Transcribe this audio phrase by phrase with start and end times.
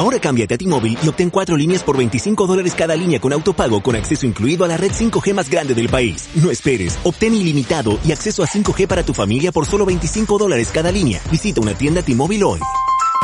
[0.00, 3.82] Ahora cámbiate a T-Mobile y obtén cuatro líneas por 25 dólares cada línea con autopago
[3.82, 6.26] con acceso incluido a la red 5G más grande del país.
[6.36, 10.70] No esperes, obtén ilimitado y acceso a 5G para tu familia por solo 25 dólares
[10.72, 11.20] cada línea.
[11.30, 12.60] Visita una tienda T-Mobile hoy.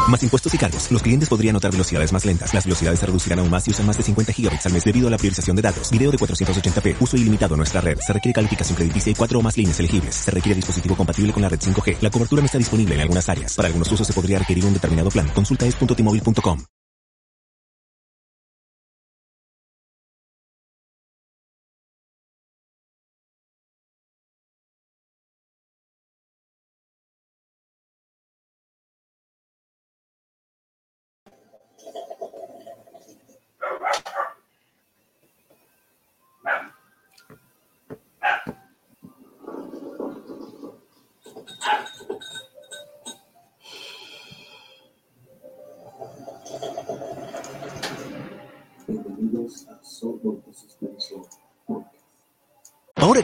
[0.08, 0.90] Más impuestos y cargos.
[0.92, 2.54] Los clientes podrían notar velocidades más lentas.
[2.54, 5.08] Las velocidades se reducirán aún más si usan más de 50 gigabits al mes debido
[5.08, 5.90] a la priorización de datos.
[5.90, 6.96] Video de 480p.
[7.00, 7.98] Uso ilimitado en nuestra red.
[7.98, 10.14] Se requiere calificación crediticia y cuatro o más líneas elegibles.
[10.14, 11.96] Se requiere dispositivo compatible con la red 5G.
[12.00, 13.54] La cobertura no está disponible en algunas áreas.
[13.56, 15.28] Para algunos usos se podría requerir un determinado plan.
[15.34, 16.60] Consulta es.tmobile.com.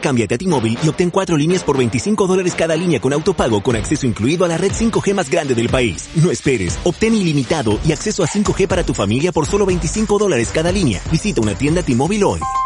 [0.03, 3.75] cámbiate a T-Mobile y obtén cuatro líneas por 25 dólares cada línea con autopago con
[3.75, 6.09] acceso incluido a la red 5G más grande del país.
[6.15, 10.51] No esperes, obtén ilimitado y acceso a 5G para tu familia por solo 25 dólares
[10.53, 11.01] cada línea.
[11.09, 12.62] Visita una tienda T-Mobile hoy.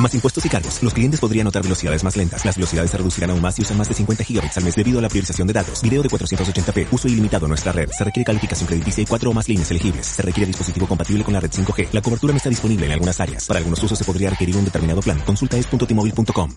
[0.00, 0.82] Más impuestos y cargos.
[0.82, 2.42] Los clientes podrían notar velocidades más lentas.
[2.46, 4.98] Las velocidades se reducirán aún más si usan más de 50 gigabits al mes debido
[4.98, 5.82] a la priorización de datos.
[5.82, 6.88] Video de 480p.
[6.90, 7.90] Uso ilimitado en nuestra red.
[7.90, 10.06] Se requiere calificación crediticia y cuatro o más líneas elegibles.
[10.06, 11.88] Se requiere dispositivo compatible con la red 5G.
[11.92, 13.46] La cobertura no está disponible en algunas áreas.
[13.46, 15.20] Para algunos usos se podría requerir un determinado plan.
[15.20, 16.50] Consulta es.tmobile.com.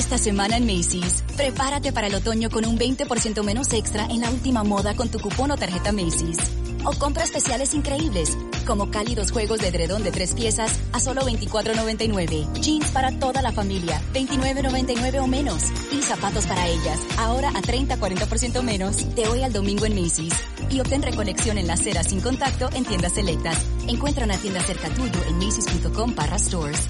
[0.00, 4.30] Esta semana en Macy's, prepárate para el otoño con un 20% menos extra en la
[4.30, 6.38] última moda con tu cupón o tarjeta Macy's.
[6.86, 8.34] O compra especiales increíbles,
[8.66, 12.50] como cálidos juegos de edredón de tres piezas a solo $24.99.
[12.62, 15.64] Jeans para toda la familia, $29.99 o menos.
[15.92, 19.14] Y zapatos para ellas, ahora a 30-40% menos.
[19.14, 20.32] De hoy al domingo en Macy's.
[20.70, 23.62] Y obtén recolección en la acera sin contacto en tiendas selectas.
[23.86, 26.88] Encuentra una tienda cerca tuyo en macy's.com barra stores.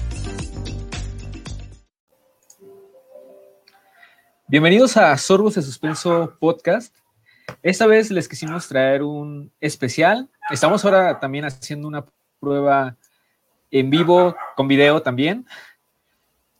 [4.51, 6.93] Bienvenidos a Sorbos de Suspenso Podcast.
[7.63, 10.27] Esta vez les quisimos traer un especial.
[10.49, 12.03] Estamos ahora también haciendo una
[12.41, 12.97] prueba
[13.71, 15.47] en vivo con video también.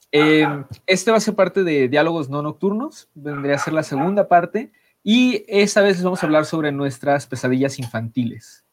[0.09, 0.47] Eh,
[0.87, 4.71] este va a ser parte de Diálogos No Nocturnos, vendría a ser la segunda parte.
[5.03, 8.63] Y esta vez les vamos a hablar sobre nuestras pesadillas infantiles.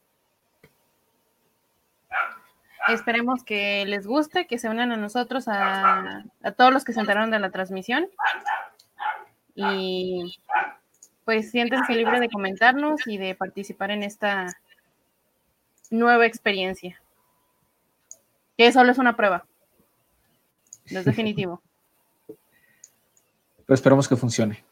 [2.87, 6.23] Esperemos que les guste, que se unan a nosotros, a
[6.55, 8.07] todos los que se enteraron de la transmisión.
[9.61, 10.39] Y
[11.25, 14.57] pues siéntense libres de comentarnos y de participar en esta
[15.89, 17.01] nueva experiencia.
[18.57, 19.45] Que solo es una prueba.
[20.91, 21.61] No es definitivo.
[22.27, 24.63] Pero esperamos que funcione.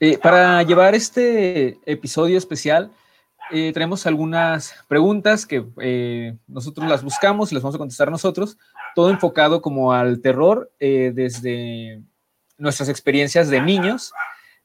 [0.00, 2.92] Eh, para llevar este episodio especial,
[3.50, 8.58] eh, tenemos algunas preguntas que eh, nosotros las buscamos y las vamos a contestar nosotros,
[8.94, 12.02] todo enfocado como al terror eh, desde
[12.56, 14.12] nuestras experiencias de niños.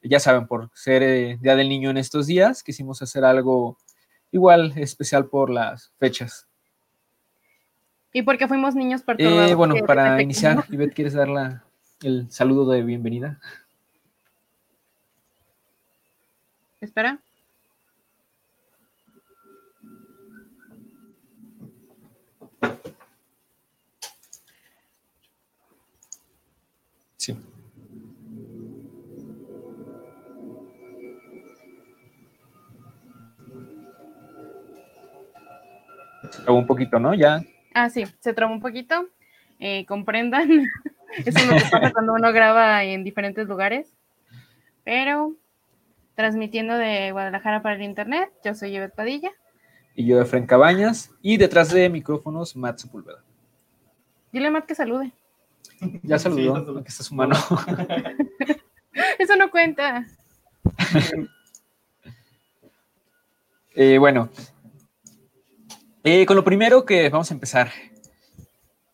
[0.01, 3.77] Ya saben, por ser eh, Día del Niño en estos días, quisimos hacer algo
[4.31, 6.47] igual especial por las fechas.
[8.11, 9.55] ¿Y porque fuimos niños perturbados?
[9.55, 11.63] Bueno, para iniciar, Ivette, ¿quieres dar la-
[12.01, 13.39] el saludo de bienvenida?
[16.81, 17.19] Espera.
[36.35, 37.13] Se trabó un poquito, ¿no?
[37.13, 37.41] Ya.
[37.73, 39.07] Ah, sí, se trabó un poquito.
[39.59, 40.49] Eh, comprendan.
[41.25, 43.93] Eso es lo que pasa cuando uno graba en diferentes lugares.
[44.83, 45.33] Pero
[46.15, 49.31] transmitiendo de Guadalajara para el internet, yo soy Yvette Padilla.
[49.95, 51.11] Y yo, Efren Cabañas.
[51.21, 53.23] Y detrás de micrófonos, Matt Sepúlveda.
[54.31, 55.11] Dile a Matt que salude.
[56.01, 56.79] Ya Sí, saludó, saludó.
[56.79, 57.35] aquí está su mano.
[59.19, 60.05] Eso no cuenta.
[63.75, 64.29] Eh, bueno,
[66.03, 67.69] Eh, con lo primero que vamos a empezar.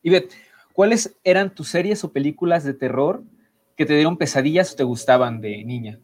[0.03, 0.33] Ivette,
[0.73, 3.23] ¿cuáles eran tus series o películas de terror
[3.75, 6.00] que te dieron pesadillas o te gustaban de niña?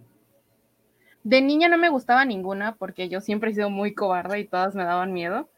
[1.24, 4.75] De niña no me gustaba ninguna porque yo siempre he sido muy cobarde y todas
[4.75, 5.50] me daban miedo.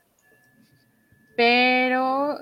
[1.35, 2.37] Pero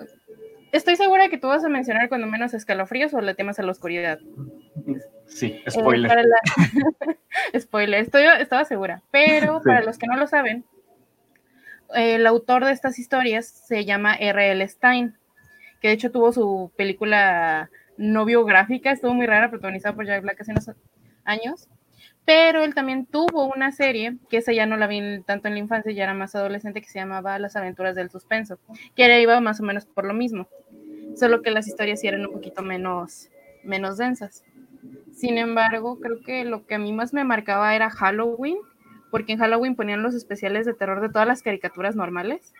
[0.72, 3.72] estoy segura que tú vas a mencionar cuando menos escalofríos o le temas a la
[3.72, 4.20] oscuridad.
[5.28, 6.26] Sí, Eh, la-
[7.60, 9.02] Spoiler, estoy, estaba segura.
[9.12, 9.66] Pero Sí.
[9.66, 10.64] para los que no lo saben,
[11.96, 14.68] el autor de estas historias se llama R.L.
[14.68, 15.18] Stein,
[15.82, 20.42] que de hecho tuvo su película no biográfica, estuvo muy rara, protagonizada por Jack Black
[20.42, 20.72] hace unos
[21.24, 21.70] años.
[22.26, 25.60] pero él también tuvo una serie, que esa ya no la vi tanto en la
[25.60, 28.60] infancia, ya era más adolescente, que se llamaba Las aventuras del suspenso,
[28.96, 30.48] que era, iba más o menos por lo mismo,
[31.16, 33.30] solo que las historias eran un poquito menos,
[33.64, 34.44] menos densas.
[35.14, 38.58] Sin embargo, creo que lo que a mí más me marcaba era Halloween,
[39.16, 42.52] porque en Halloween ponían los especiales de terror de todas las caricaturas normales,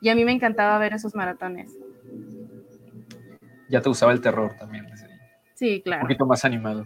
[0.00, 1.76] y a mí me encantaba ver esos maratones.
[3.68, 4.86] Ya te gustaba el terror también.
[5.54, 6.02] Sí, claro.
[6.02, 6.84] Un poquito más animado.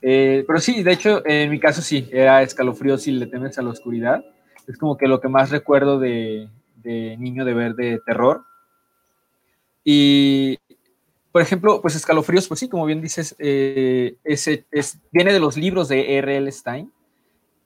[0.00, 3.62] Eh, pero sí, de hecho, en mi caso sí, era escalofrío si le temes a
[3.62, 4.24] la oscuridad.
[4.68, 6.48] Es como que lo que más recuerdo de,
[6.84, 8.44] niño de ver de terror.
[9.82, 10.60] Y,
[11.32, 15.88] por ejemplo, pues escalofríos, pues sí, como bien dices, eh, es, viene de los libros
[15.88, 16.52] de R.L.
[16.52, 16.92] Stein.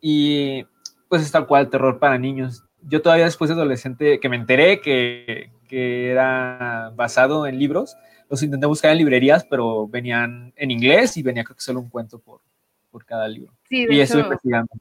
[0.01, 0.65] Y
[1.09, 2.65] pues es tal cual terror para niños.
[2.83, 7.97] Yo todavía después de adolescente, que me enteré que, que era basado en libros,
[8.29, 11.91] los intenté buscar en librerías, pero venían en inglés y venía creo que solo un
[11.91, 12.41] cuento por,
[12.91, 13.53] por cada libro.
[13.69, 14.73] Sí, de y hecho, investigando.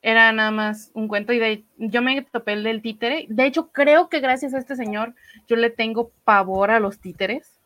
[0.00, 3.26] Era nada más un cuento y de, yo me topé el del títere.
[3.28, 5.14] De hecho, creo que gracias a este señor
[5.46, 7.60] yo le tengo pavor a los títeres.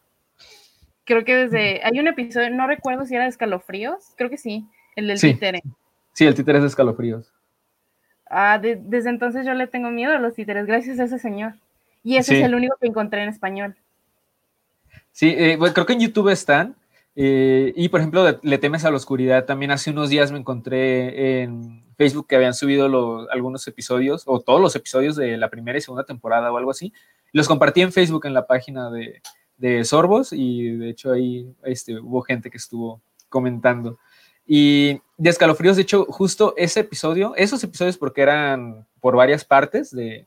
[1.05, 4.67] Creo que desde, hay un episodio, no recuerdo si era de escalofríos, creo que sí,
[4.97, 5.63] el del títere.
[6.13, 7.33] Sí, el títere es de escalofríos.
[8.29, 11.55] Ah, desde entonces yo le tengo miedo a los títeres, gracias a ese señor.
[12.03, 13.77] Y ese es el único que encontré en español.
[15.13, 16.77] Sí, eh, creo que en YouTube están.
[17.15, 19.45] Eh, y por ejemplo, Le temes a la oscuridad.
[19.45, 24.61] También hace unos días me encontré en Facebook que habían subido algunos episodios, o todos
[24.61, 26.93] los episodios de la primera y segunda temporada o algo así.
[27.33, 29.23] Los compartí en Facebook en la página de,
[29.57, 33.99] de Sorbos y de hecho ahí este, hubo gente que estuvo comentando.
[34.47, 39.91] Y de escalofríos, de hecho, justo ese episodio, esos episodios porque eran por varias partes
[39.91, 40.27] de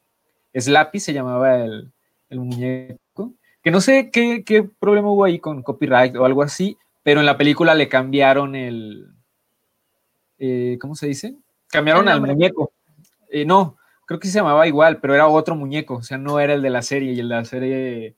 [0.54, 1.92] Slappy, se llamaba el,
[2.30, 3.00] el muñeco
[3.62, 7.26] que no sé qué, qué, problema hubo ahí con copyright o algo así, pero en
[7.26, 9.14] la película le cambiaron el,
[10.38, 11.36] eh, ¿cómo se dice?
[11.68, 12.72] Cambiaron al muñeco.
[13.30, 16.54] Eh, no, creo que se llamaba igual, pero era otro muñeco, o sea, no era
[16.54, 18.16] el de la serie, y el de la serie,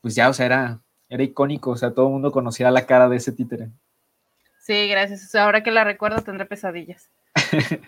[0.00, 3.08] pues ya, o sea, era, era icónico, o sea, todo el mundo conocía la cara
[3.08, 3.70] de ese títere.
[4.60, 5.34] Sí, gracias.
[5.34, 7.08] ahora que la recuerdo tendré pesadillas.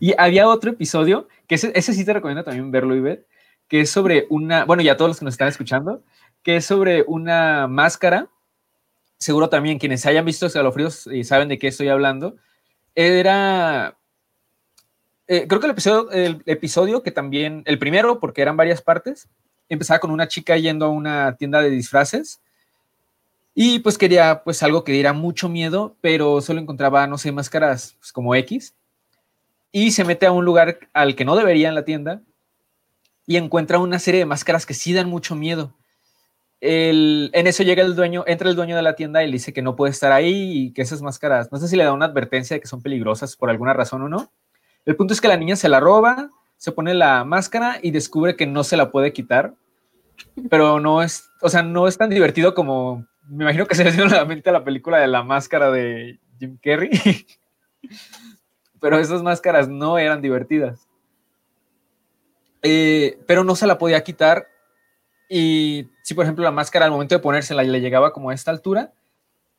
[0.00, 3.26] y había otro episodio, que ese, sí te recomiendo también verlo y ver,
[3.68, 6.02] que es sobre una, bueno, ya todos los que nos están escuchando,
[6.42, 8.28] que es sobre una máscara.
[9.16, 12.36] Seguro también quienes hayan visto escalofríos y saben de qué estoy hablando.
[12.94, 13.96] Era,
[15.26, 19.26] eh, creo que el episodio, el episodio que también, el primero, porque eran varias partes,
[19.70, 22.42] empezaba con una chica yendo a una tienda de disfraces
[23.54, 27.96] y pues quería pues algo que diera mucho miedo, pero solo encontraba, no sé, máscaras
[28.00, 28.74] pues, como X.
[29.70, 32.22] Y se mete a un lugar al que no debería en la tienda
[33.26, 35.74] y encuentra una serie de máscaras que sí dan mucho miedo.
[36.60, 39.62] en eso llega el dueño, entra el dueño de la tienda y le dice que
[39.62, 42.56] no puede estar ahí y que esas máscaras, no sé si le da una advertencia
[42.56, 44.32] de que son peligrosas por alguna razón o no.
[44.84, 48.36] El punto es que la niña se la roba, se pone la máscara y descubre
[48.36, 49.54] que no se la puede quitar,
[50.50, 53.92] pero no es, o sea, no es tan divertido como, me imagino que se le
[53.92, 56.90] dio la mente a la película de la máscara de Jim Carrey,
[58.80, 60.88] pero esas máscaras no eran divertidas.
[62.62, 64.48] Eh, pero no se la podía quitar.
[65.28, 68.50] Y si, por ejemplo, la máscara al momento de ponérsela le llegaba como a esta
[68.50, 68.92] altura,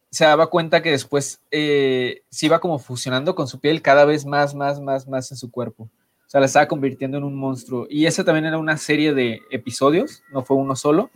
[0.09, 4.25] se daba cuenta que después eh, se iba como fusionando con su piel cada vez
[4.25, 5.83] más, más, más, más en su cuerpo.
[5.83, 7.85] O sea, la estaba convirtiendo en un monstruo.
[7.89, 11.11] Y esa también era una serie de episodios, no fue uno solo,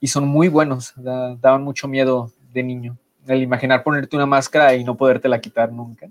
[0.00, 2.96] y son muy buenos, daban mucho miedo de niño.
[3.26, 6.08] El imaginar ponerte una máscara y no podértela quitar nunca.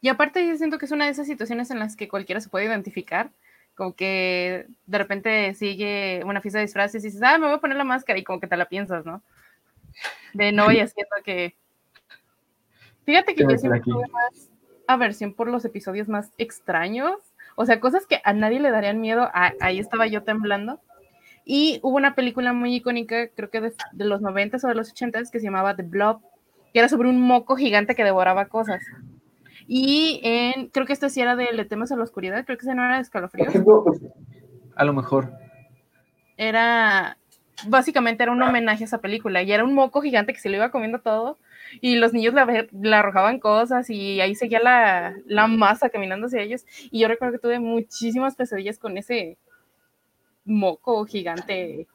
[0.00, 2.48] Y aparte yo siento que es una de esas situaciones en las que cualquiera se
[2.48, 3.30] puede identificar,
[3.74, 7.60] como que de repente sigue una fiesta de disfraces y dices, ah, me voy a
[7.60, 9.22] poner la máscara y como que te la piensas, ¿no?
[10.34, 11.54] De no y haciendo que...
[13.04, 14.50] Fíjate que yo siempre tuve más
[14.86, 17.16] aversión por los episodios más extraños,
[17.56, 20.80] o sea, cosas que a nadie le darían miedo, ahí estaba yo temblando.
[21.44, 24.90] Y hubo una película muy icónica, creo que de, de los 90 o de los
[24.90, 26.20] 80 que se llamaba The Blob,
[26.72, 28.82] que era sobre un moco gigante que devoraba cosas.
[29.66, 32.64] Y en, creo que este sí era de Le temas a la oscuridad, creo que
[32.64, 33.54] ese no era de escalofríos.
[34.76, 35.32] A lo mejor.
[36.36, 37.16] Era,
[37.66, 40.56] básicamente era un homenaje a esa película y era un moco gigante que se lo
[40.56, 41.38] iba comiendo todo
[41.80, 46.64] y los niños le, arrojaban cosas y ahí seguía la, la, masa caminando hacia ellos
[46.90, 49.38] y yo recuerdo que tuve muchísimas pesadillas con ese
[50.44, 51.86] moco gigante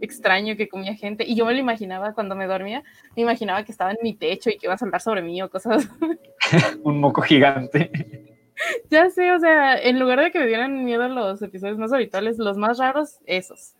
[0.00, 1.24] extraño que comía gente.
[1.26, 2.82] Y yo me lo imaginaba cuando me dormía,
[3.16, 5.50] me imaginaba que estaba en mi techo y que iba a saltar sobre mí o
[5.50, 5.88] cosas.
[6.82, 7.90] Un moco gigante.
[8.90, 12.38] Ya sé, o sea, en lugar de que me dieran miedo los episodios más habituales,
[12.38, 13.74] los más raros, esos.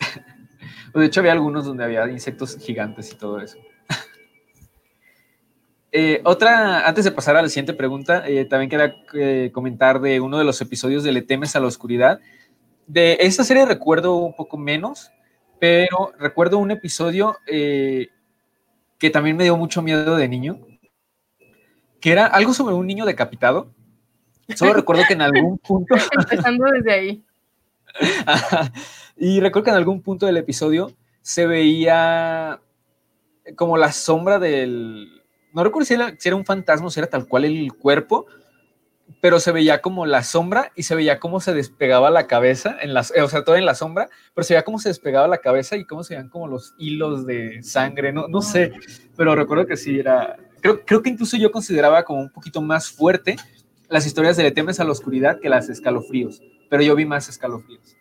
[0.94, 3.56] De hecho, había algunos donde había insectos gigantes y todo eso.
[5.92, 10.20] Eh, otra, antes de pasar a la siguiente pregunta, eh, también quería eh, comentar de
[10.20, 12.20] uno de los episodios de Le temes a la oscuridad.
[12.92, 15.12] De esta serie recuerdo un poco menos,
[15.60, 20.58] pero recuerdo un episodio que también me dio mucho miedo de niño,
[22.00, 23.72] que era algo sobre un niño decapitado.
[24.56, 25.94] Solo recuerdo que en algún punto...
[26.18, 27.24] Empezando desde ahí.
[29.16, 30.90] y recuerdo que en algún punto del episodio
[31.22, 32.60] se veía
[33.54, 35.22] como la sombra del...
[35.52, 38.26] No recuerdo si era, un fantasma o si era tal cual el cuerpo,
[39.20, 42.94] pero se veía como la sombra y se veía cómo se despegaba la cabeza, en
[42.94, 45.76] las, o sea, todo en la sombra, pero se veía cómo se despegaba la cabeza
[45.76, 48.72] y cómo se veían como los hilos de sangre, no, no sé,
[49.16, 52.90] pero recuerdo que sí era, creo, creo que incluso yo consideraba como un poquito más
[52.90, 53.36] fuerte
[53.88, 57.28] las historias de Le temes a la oscuridad que las escalofríos, pero yo vi más
[57.28, 57.96] escalofríos.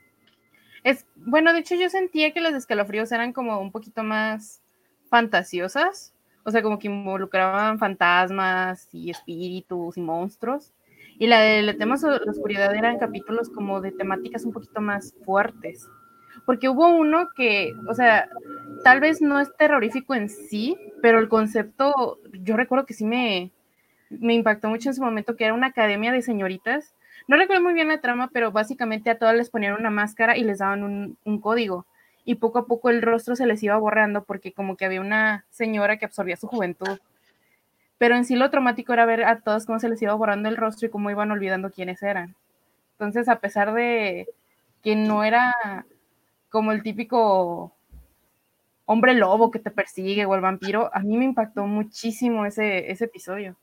[0.83, 4.61] Es, bueno, de hecho yo sentía que las escalofríos eran como un poquito más
[5.09, 6.13] fantasiosas,
[6.43, 10.73] o sea, como que involucraban fantasmas y espíritus y monstruos.
[11.19, 14.81] Y la de Le temas a la oscuridad eran capítulos como de temáticas un poquito
[14.81, 15.87] más fuertes.
[16.45, 18.27] Porque hubo uno que, o sea,
[18.83, 23.51] tal vez no es terrorífico en sí, pero el concepto, yo recuerdo que sí me,
[24.09, 26.95] me impactó mucho en su momento, que era una academia de señoritas
[27.29, 30.43] no recuerdo muy bien la trama, pero básicamente a todas les ponían una máscara y
[30.43, 30.83] les daban
[31.23, 31.85] un, código.
[32.25, 35.45] Y poco a poco el rostro se les iba borrando porque como que había una
[35.51, 36.97] señora que absorbía su juventud.
[37.99, 40.57] Pero en sí lo traumático era ver a todos cómo se les iba borrando el
[40.57, 42.35] rostro y cómo iban olvidando quiénes eran.
[42.93, 44.27] Entonces, a pesar de
[44.81, 45.53] que no era
[46.49, 47.75] como el típico
[48.85, 53.05] hombre lobo que te persigue o el vampiro, a mí me impactó muchísimo ese, ese
[53.05, 53.55] episodio.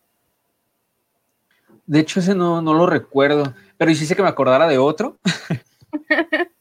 [1.86, 5.18] De hecho, ese no, no lo recuerdo, pero sé que me acordara de otro.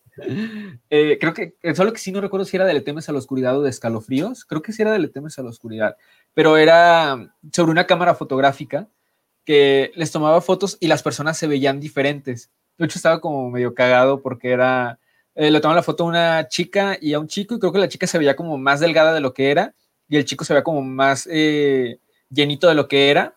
[0.90, 3.20] Eh, creo que, solo que sí no recuerdo si era de Le temes a la
[3.20, 4.46] oscuridad o de escalofríos.
[4.46, 5.98] Creo que sí era de Le temes a la oscuridad,
[6.34, 8.90] pero era sobre una cámara fotográfica
[9.46, 12.52] que les tomaba fotos y las personas se veían diferentes.
[12.78, 15.00] De hecho, estaba como medio cagado porque era,
[15.36, 17.80] eh, le tomaba la foto a una chica y a un chico y creo que
[17.80, 19.76] la chica se veía como más delgada de lo que era
[20.08, 23.36] y el chico se veía como más eh, llenito de lo que era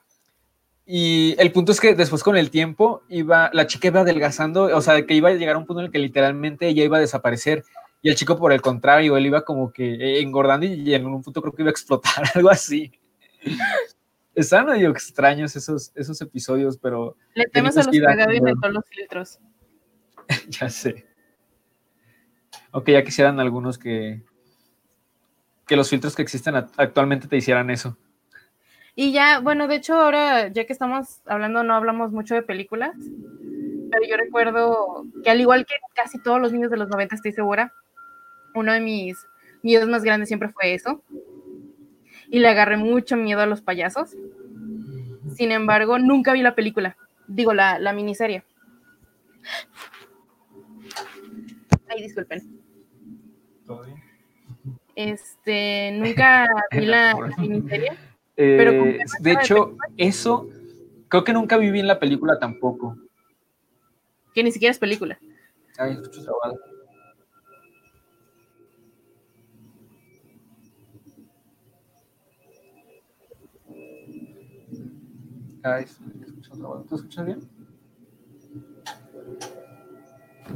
[0.90, 4.80] y el punto es que después con el tiempo iba, la chica iba adelgazando, o
[4.80, 7.00] sea, que iba a llegar a un punto en el que literalmente ella iba a
[7.00, 7.62] desaparecer
[8.00, 11.22] y el chico por el contrario, él iba como que eh, engordando y en un
[11.22, 12.90] punto creo que iba a explotar, algo así.
[14.34, 17.18] Están medio extraños esos, esos episodios, pero...
[17.34, 19.38] Le temas a los pegados y todos los filtros.
[20.48, 21.06] ya sé.
[22.70, 24.22] Ok, ya quisieran algunos que,
[25.66, 27.98] que los filtros que existen actualmente te hicieran eso.
[29.00, 32.96] Y ya, bueno, de hecho ahora, ya que estamos hablando, no hablamos mucho de películas,
[33.92, 37.30] pero yo recuerdo que al igual que casi todos los niños de los 90, estoy
[37.30, 37.72] segura,
[38.56, 39.16] uno de mis
[39.62, 41.00] miedos más grandes siempre fue eso.
[42.28, 44.16] Y le agarré mucho miedo a los payasos.
[45.36, 46.96] Sin embargo, nunca vi la película,
[47.28, 48.42] digo, la, la miniserie.
[51.88, 52.42] Ay, disculpen.
[53.64, 54.02] ¿Todo bien?
[54.96, 58.07] Este, nunca vi la miniserie.
[58.40, 60.48] Eh, de hecho, eso
[61.08, 62.96] creo que nunca viví en la película tampoco.
[64.32, 65.18] Que ni siquiera es película.
[65.76, 66.56] Ay, escucho trabado.
[75.64, 76.86] Ay, escucho trabado.
[76.88, 77.40] ¿Tú escuchas bien?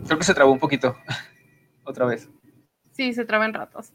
[0.07, 0.95] Creo que se trabó un poquito.
[1.85, 2.31] Otra vez.
[2.93, 3.93] Sí, se traba en ratos.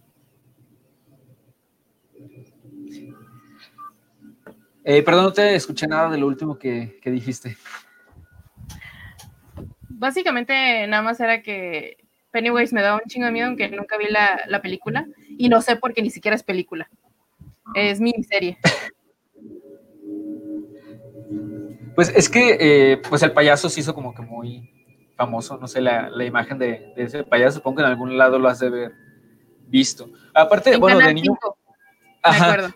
[4.90, 7.58] Eh, perdón, no te escuché nada de lo último que, dijiste.
[9.90, 11.98] Básicamente, nada más era que
[12.32, 15.06] Pennywise me daba un chingo de miedo, aunque nunca vi la, película.
[15.28, 16.90] Y no sé por qué ni siquiera es película.
[17.76, 18.60] Es miniserie.
[21.94, 24.72] Pues es que eh, pues el payaso se hizo como que muy
[25.18, 28.60] famoso, no sé, la, imagen de, ese payaso, supongo que en algún lado lo has
[28.60, 28.94] de haber
[29.68, 30.10] visto.
[30.34, 31.38] Aparte, bueno, de niño...
[32.24, 32.72] Ajá,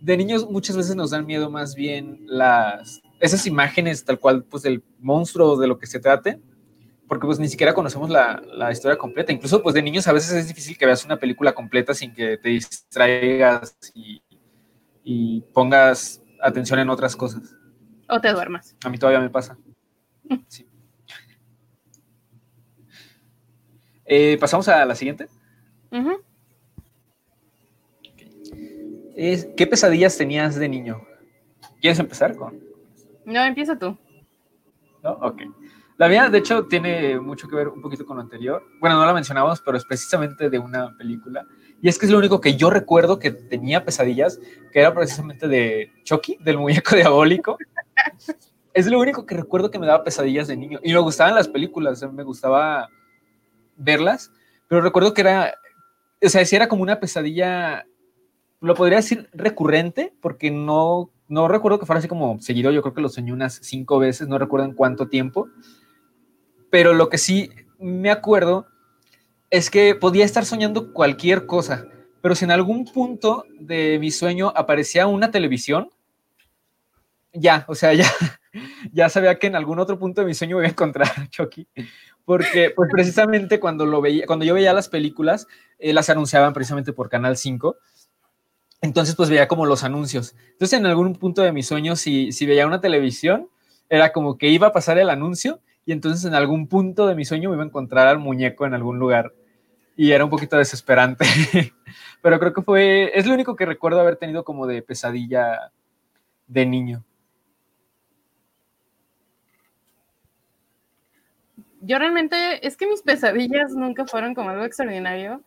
[0.00, 4.62] de niños muchas veces nos dan miedo más bien las esas imágenes tal cual pues
[4.62, 6.40] del monstruo de lo que se trate
[7.10, 9.32] porque pues ni siquiera conocemos la, historia completa.
[9.32, 12.38] Incluso pues de niños a veces es difícil que veas una película completa sin que
[12.38, 13.76] te distraigas
[15.02, 17.56] y, pongas atención en otras cosas.
[18.08, 18.76] O te duermas.
[18.84, 19.58] A mí todavía me pasa.
[20.46, 20.68] Sí.
[24.04, 25.26] Eh, pasamos a la siguiente
[29.56, 31.02] ¿qué pesadillas tenías de niño?
[31.80, 32.58] ¿Quieres empezar con?
[33.26, 33.98] No, empieza tú.
[35.02, 35.12] ¿No?
[35.12, 35.42] Ok.
[35.98, 38.64] La mía, de hecho, tiene mucho que ver un poquito con lo anterior.
[38.80, 41.46] Bueno, no la mencionamos, pero es precisamente de una película
[41.82, 44.40] Y es que es lo único que yo recuerdo que tenía pesadillas,
[44.72, 47.58] que era precisamente de Chucky, del muñeco diabólico.
[48.72, 50.80] es lo único que recuerdo que me daba pesadillas de niño.
[50.82, 52.88] Y me gustaban las películas, me gustaba
[53.76, 54.32] verlas,
[54.66, 55.54] pero recuerdo que era,
[56.22, 57.84] o sea, si era como una pesadilla,
[58.60, 62.94] lo podría decir recurrente, porque no, no recuerdo que fuera así como seguido, yo creo
[62.94, 65.48] que lo soñé unas cinco veces, no recuerdo en cuánto tiempo,
[66.70, 68.66] pero lo que sí me acuerdo
[69.50, 71.86] es que podía estar soñando cualquier cosa,
[72.20, 75.90] pero si en algún punto de mi sueño aparecía una televisión,
[77.32, 78.10] ya, o sea, ya,
[78.92, 81.26] ya sabía que en algún otro punto de mi sueño me iba a encontrar a
[81.30, 81.66] Chucky,
[82.24, 85.46] porque pues precisamente cuando, lo veía, cuando yo veía las películas,
[85.78, 87.76] eh, las anunciaban precisamente por Canal 5,
[88.80, 90.34] entonces pues veía como los anuncios.
[90.52, 93.48] Entonces en algún punto de mi sueño, si, si veía una televisión,
[93.88, 97.24] era como que iba a pasar el anuncio y entonces en algún punto de mi
[97.24, 99.32] sueño me iba a encontrar al muñeco en algún lugar
[99.96, 101.24] y era un poquito desesperante,
[102.22, 105.72] pero creo que fue, es lo único que recuerdo haber tenido como de pesadilla
[106.46, 107.04] de niño.
[111.80, 115.42] yo realmente, es que mis pesadillas nunca fueron como algo extraordinario.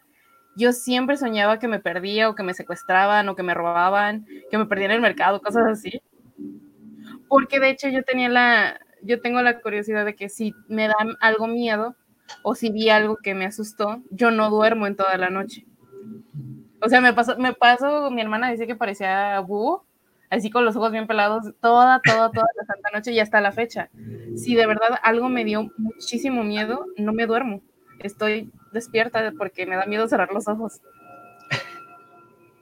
[0.55, 4.57] Yo siempre soñaba que me perdía o que me secuestraban o que me robaban, que
[4.57, 6.01] me perdía en el mercado, cosas así.
[7.27, 10.95] Porque de hecho yo tenía la, yo tengo la curiosidad de que si me da
[11.19, 11.95] algo miedo
[12.43, 15.65] o si vi algo que me asustó, yo no duermo en toda la noche.
[16.81, 19.85] O sea, me pasó, me pasó, mi hermana dice que parecía búho,
[20.29, 23.51] así con los ojos bien pelados, toda, toda, toda la santa noche y hasta la
[23.51, 23.89] fecha.
[24.35, 27.61] Si de verdad algo me dio muchísimo miedo, no me duermo.
[28.03, 30.81] Estoy despierta porque me da miedo cerrar los ojos.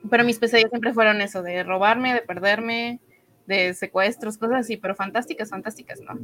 [0.09, 2.99] Pero mis pesadillas siempre fueron eso, de robarme, de perderme,
[3.45, 6.17] de secuestros, cosas así, pero fantásticas, fantásticas, ¿no?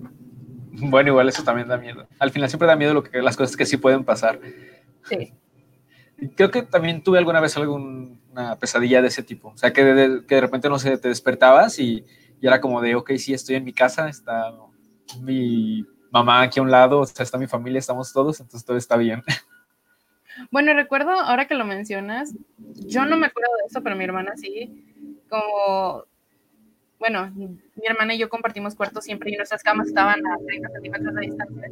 [0.79, 2.07] Bueno, igual eso también da miedo.
[2.19, 4.39] Al final siempre da miedo lo que, las cosas que sí pueden pasar.
[5.03, 5.33] Sí.
[6.36, 9.50] Creo que también tuve alguna vez alguna pesadilla de ese tipo.
[9.50, 12.05] O sea, que de, que de repente, no sé, te despertabas y,
[12.41, 14.53] y, era como de, ok, sí, estoy en mi casa, está
[15.21, 18.77] mi mamá aquí a un lado, o sea, está mi familia, estamos todos, entonces todo
[18.77, 19.23] está bien.
[20.51, 24.38] Bueno, recuerdo, ahora que lo mencionas, yo no me acuerdo de eso, pero mi hermana
[24.38, 24.86] sí,
[25.29, 26.03] como,
[26.99, 31.15] bueno, mi hermana y yo compartimos cuartos siempre y nuestras camas estaban a 30 centímetros
[31.15, 31.71] de distancia.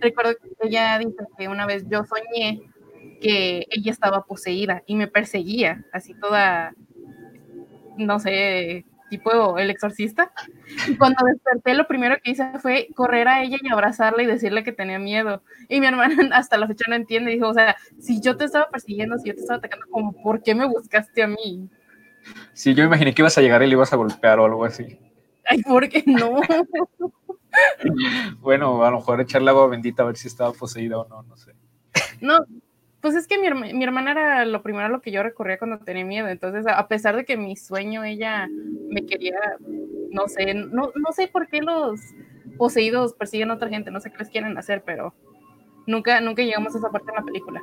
[0.00, 2.62] Recuerdo que ella dice que una vez yo soñé
[3.20, 6.74] que ella estaba poseída y me perseguía, así toda,
[7.96, 8.84] no sé,
[9.18, 10.32] tipo el exorcista.
[10.88, 14.64] Y cuando desperté, lo primero que hice fue correr a ella y abrazarla y decirle
[14.64, 15.42] que tenía miedo.
[15.68, 18.68] Y mi hermana hasta la fecha no entiende, dijo, o sea, si yo te estaba
[18.68, 21.68] persiguiendo, si yo te estaba atacando, como, ¿por qué me buscaste a mí?
[22.52, 24.98] Sí, yo imaginé que ibas a llegar y le ibas a golpear o algo así.
[25.46, 26.40] Ay, ¿por qué no?
[28.40, 31.36] bueno, a lo mejor echarle agua bendita a ver si estaba poseída o no, no
[31.36, 31.52] sé.
[32.20, 32.38] No,
[33.04, 35.76] pues es que mi, mi, hermana era lo primero a lo que yo recorría cuando
[35.76, 36.26] tenía miedo.
[36.26, 38.48] Entonces, a pesar de que mi sueño ella
[38.88, 39.38] me quería,
[40.10, 42.00] no sé, no, no sé por qué los
[42.56, 45.12] poseídos persiguen a otra gente, no sé qué les quieren hacer, pero
[45.86, 47.60] nunca, nunca llegamos a esa parte en la película.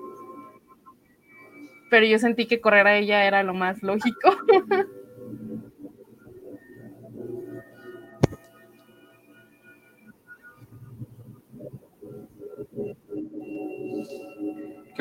[1.89, 4.29] Pero yo sentí que correr a ella era lo más lógico.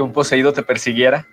[0.00, 1.26] que un poseído te persiguiera?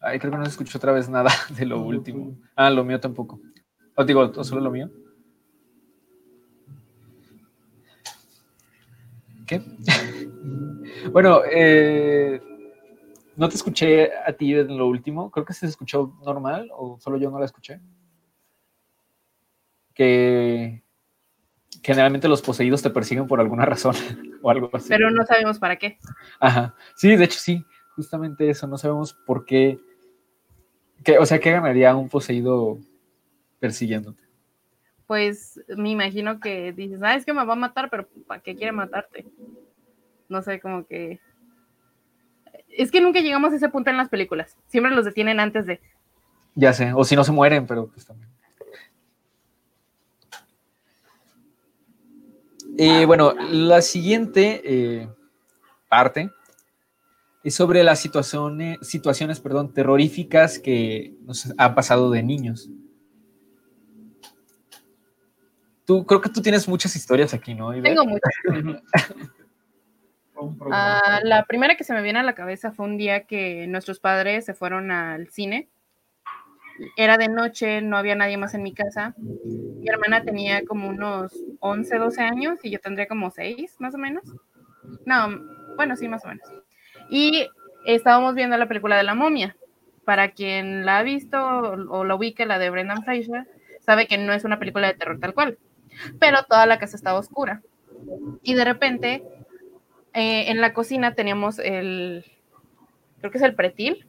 [0.00, 2.34] Ay, creo que no escucho otra vez nada de lo último.
[2.56, 3.40] Ah, lo mío tampoco.
[3.94, 4.90] ¿O digo, solo lo mío?
[9.46, 9.60] ¿Qué?
[11.12, 12.40] bueno, eh,
[13.36, 15.30] no te escuché a ti en lo último.
[15.30, 17.80] Creo que se escuchó normal o solo yo no la escuché.
[19.94, 20.83] Que
[21.82, 23.94] generalmente los poseídos te persiguen por alguna razón
[24.42, 24.88] o algo así.
[24.88, 25.98] Pero no sabemos para qué.
[26.40, 26.74] Ajá.
[26.94, 27.64] Sí, de hecho sí,
[27.96, 29.78] justamente eso, no sabemos por qué.
[31.18, 32.78] o sea, ¿qué ganaría un poseído
[33.60, 34.22] persiguiéndote?
[35.06, 38.56] Pues me imagino que dices, ah, es que me va a matar, pero ¿para qué
[38.56, 39.26] quiere matarte?
[40.28, 41.20] No sé, como que...
[42.68, 44.56] Es que nunca llegamos a ese punto en las películas.
[44.66, 45.80] Siempre los detienen antes de...
[46.54, 48.33] Ya sé, o si no se mueren, pero pues también.
[52.78, 55.08] Eh, bueno, la siguiente eh,
[55.88, 56.30] parte
[57.42, 62.70] es sobre las situaciones, situaciones perdón, terroríficas que nos han pasado de niños.
[65.84, 67.70] Tú, creo que tú tienes muchas historias aquí, ¿no?
[67.82, 68.32] Tengo muchas.
[70.72, 74.00] Ah, la primera que se me viene a la cabeza fue un día que nuestros
[74.00, 75.68] padres se fueron al cine.
[76.96, 79.14] Era de noche, no había nadie más en mi casa.
[79.16, 81.32] mi hermana tenía como unos
[81.66, 84.22] 11, 12 años y yo tendría como 6, más o menos.
[85.06, 85.40] No,
[85.76, 86.46] bueno, sí, más o menos.
[87.08, 87.48] Y
[87.86, 89.56] estábamos viendo la película de la momia.
[90.04, 93.48] Para quien la ha visto o, la ubica, la de Brendan Fraser,
[93.80, 95.56] sabe que no es una película de terror tal cual.
[96.20, 97.62] Pero toda la casa estaba oscura.
[98.42, 99.24] Y de repente,
[100.12, 102.26] eh, en la cocina teníamos el,
[103.20, 104.06] creo que es el pretil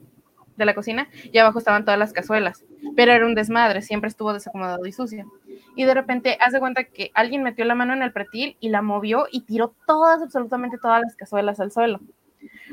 [0.56, 2.64] de la cocina, y abajo estaban todas las cazuelas.
[2.94, 5.30] Pero era un desmadre, siempre estuvo desacomodado y sucio.
[5.74, 8.82] Y de repente hace cuenta que alguien metió la mano en el pretil y la
[8.82, 12.00] movió y tiró todas, absolutamente todas las cazuelas al suelo.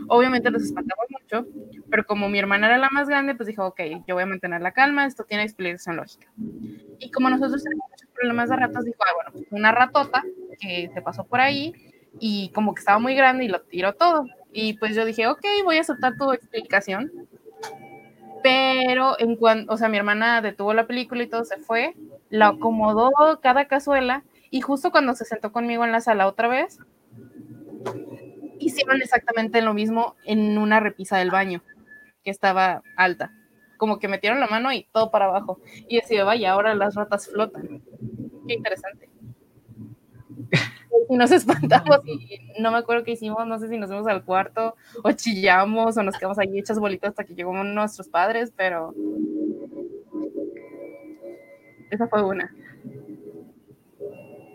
[0.07, 1.47] Obviamente nos espantamos mucho,
[1.89, 4.61] pero como mi hermana era la más grande, pues dijo, ok, yo voy a mantener
[4.61, 6.27] la calma, esto tiene explicación lógica.
[6.99, 10.23] Y como nosotros tenemos muchos problemas de ratas, dijo, ah, bueno, pues una ratota
[10.59, 11.73] que se pasó por ahí
[12.19, 14.25] y como que estaba muy grande y lo tiró todo.
[14.51, 17.11] Y pues yo dije, ok, voy a aceptar tu explicación.
[18.43, 21.95] Pero en cuanto, o sea, mi hermana detuvo la película y todo se fue,
[22.29, 26.77] la acomodó cada cazuela y justo cuando se sentó conmigo en la sala otra vez,
[28.59, 31.63] hicieron exactamente lo mismo en una repisa del baño,
[32.23, 33.31] que estaba alta.
[33.77, 35.59] Como que metieron la mano y todo para abajo.
[35.87, 37.81] Y decía, vaya, ahora las ratas flotan.
[38.47, 39.09] Qué interesante.
[41.09, 44.23] Y nos espantamos y no me acuerdo qué hicimos, no sé si nos fuimos al
[44.23, 48.93] cuarto o chillamos o nos quedamos ahí hechas bolitas hasta que llegó nuestros padres, pero
[51.89, 52.53] esa fue una.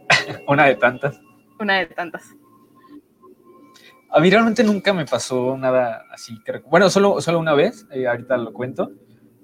[0.48, 1.20] una de tantas.
[1.60, 2.34] Una de tantas.
[4.10, 6.34] A mí realmente nunca me pasó nada así.
[6.66, 8.90] bueno, solo, solo una vez, eh, ahorita lo cuento.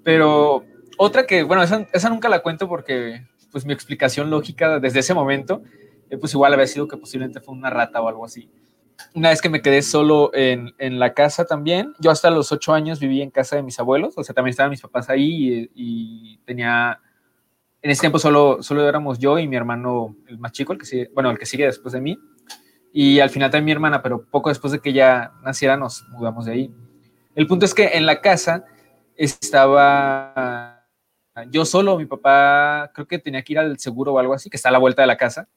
[0.03, 0.65] Pero
[0.97, 5.63] otra que, bueno, esa, nunca la cuento porque, pues, mi explicación lógica desde ese momento,
[6.19, 8.51] pues, igual había sido que posiblemente fue una rata o algo así.
[9.15, 12.73] Una vez que me quedé solo en, en la casa también, yo hasta los ocho
[12.73, 16.35] años viví en casa de mis abuelos, o sea, también estaban mis papás ahí y,
[16.35, 17.01] y tenía,
[17.83, 20.87] en ese tiempo solo, solo éramos yo y mi hermano, el más chico, el que
[20.87, 22.19] sigue, bueno, el que sigue después de mí
[22.97, 26.47] y al final también mi hermana, pero poco después de que ella naciera nos mudamos
[26.47, 26.75] de ahí.
[27.35, 28.65] El punto es que en la casa
[29.17, 30.87] estaba
[31.51, 34.57] yo solo, mi papá creo que tenía que ir al seguro o algo así, que
[34.57, 35.49] está a la vuelta de la casa,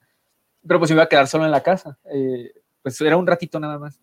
[0.68, 2.52] pero pues iba a quedar solo en la casa, eh,
[2.82, 4.00] pues era un ratito nada más.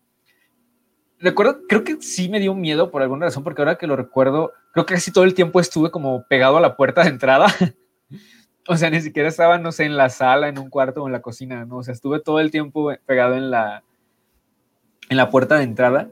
[1.19, 4.51] Recuerdo, creo que sí me dio miedo por alguna razón, porque ahora que lo recuerdo,
[4.73, 7.47] creo que casi todo el tiempo estuve como pegado a la puerta de entrada.
[8.67, 11.11] O sea, ni siquiera estaba, no sé, en la sala, en un cuarto o en
[11.11, 11.77] la cocina, ¿no?
[11.77, 13.83] O sea, estuve todo el tiempo pegado en la,
[15.07, 16.09] en la puerta de entrada.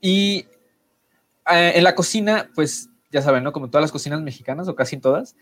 [0.00, 0.46] Y
[1.52, 3.52] eh, en la cocina, pues ya saben, ¿no?
[3.52, 5.36] Como todas las cocinas mexicanas, o casi todas,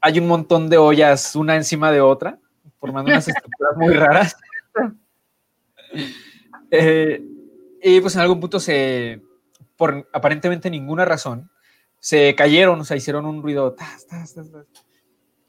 [0.00, 2.38] hay un montón de ollas una encima de otra,
[2.78, 4.36] formando unas estructuras muy raras.
[6.70, 7.24] Eh,
[7.82, 9.22] y pues en algún punto se,
[9.76, 11.50] por aparentemente ninguna razón,
[11.98, 13.72] se cayeron, o sea, hicieron un ruido.
[13.72, 14.06] Tas,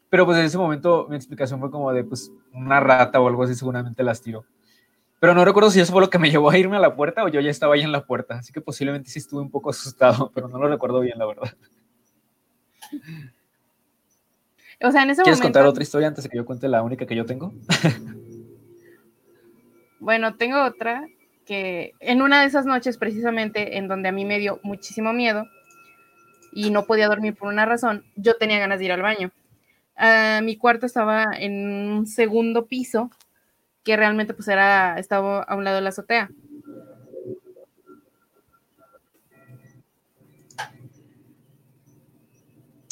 [0.10, 3.44] pero pues en ese momento mi explicación fue como de pues una rata o algo
[3.44, 4.46] así, seguramente las tiró.
[5.20, 7.24] Pero no recuerdo si eso fue lo que me llevó a irme a la puerta
[7.24, 8.36] o yo ya estaba ahí en la puerta.
[8.36, 11.54] Así que posiblemente sí estuve un poco asustado, pero no lo recuerdo bien, la verdad.
[14.82, 17.06] O sea, en ese ¿Quieres contar otra historia antes de que yo cuente la única
[17.06, 17.54] que yo tengo?
[20.00, 21.06] bueno, tengo otra
[21.46, 25.48] que en una de esas noches precisamente en donde a mí me dio muchísimo miedo
[26.54, 29.32] y no podía dormir por una razón, yo tenía ganas de ir al baño.
[29.98, 33.12] Ah, mi cuarto estaba en un segundo piso,
[33.84, 36.30] que realmente pues era, estaba a un lado de la azotea.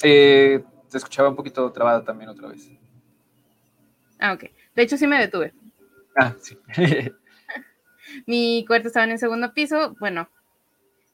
[0.04, 2.70] Eh, te escuchaba un poquito trabada también otra vez.
[4.20, 4.46] Ah, ok.
[4.76, 5.54] De hecho, sí me detuve.
[6.16, 6.58] Ah, sí.
[8.26, 10.30] Mi cuarto estaba en el segundo piso, bueno,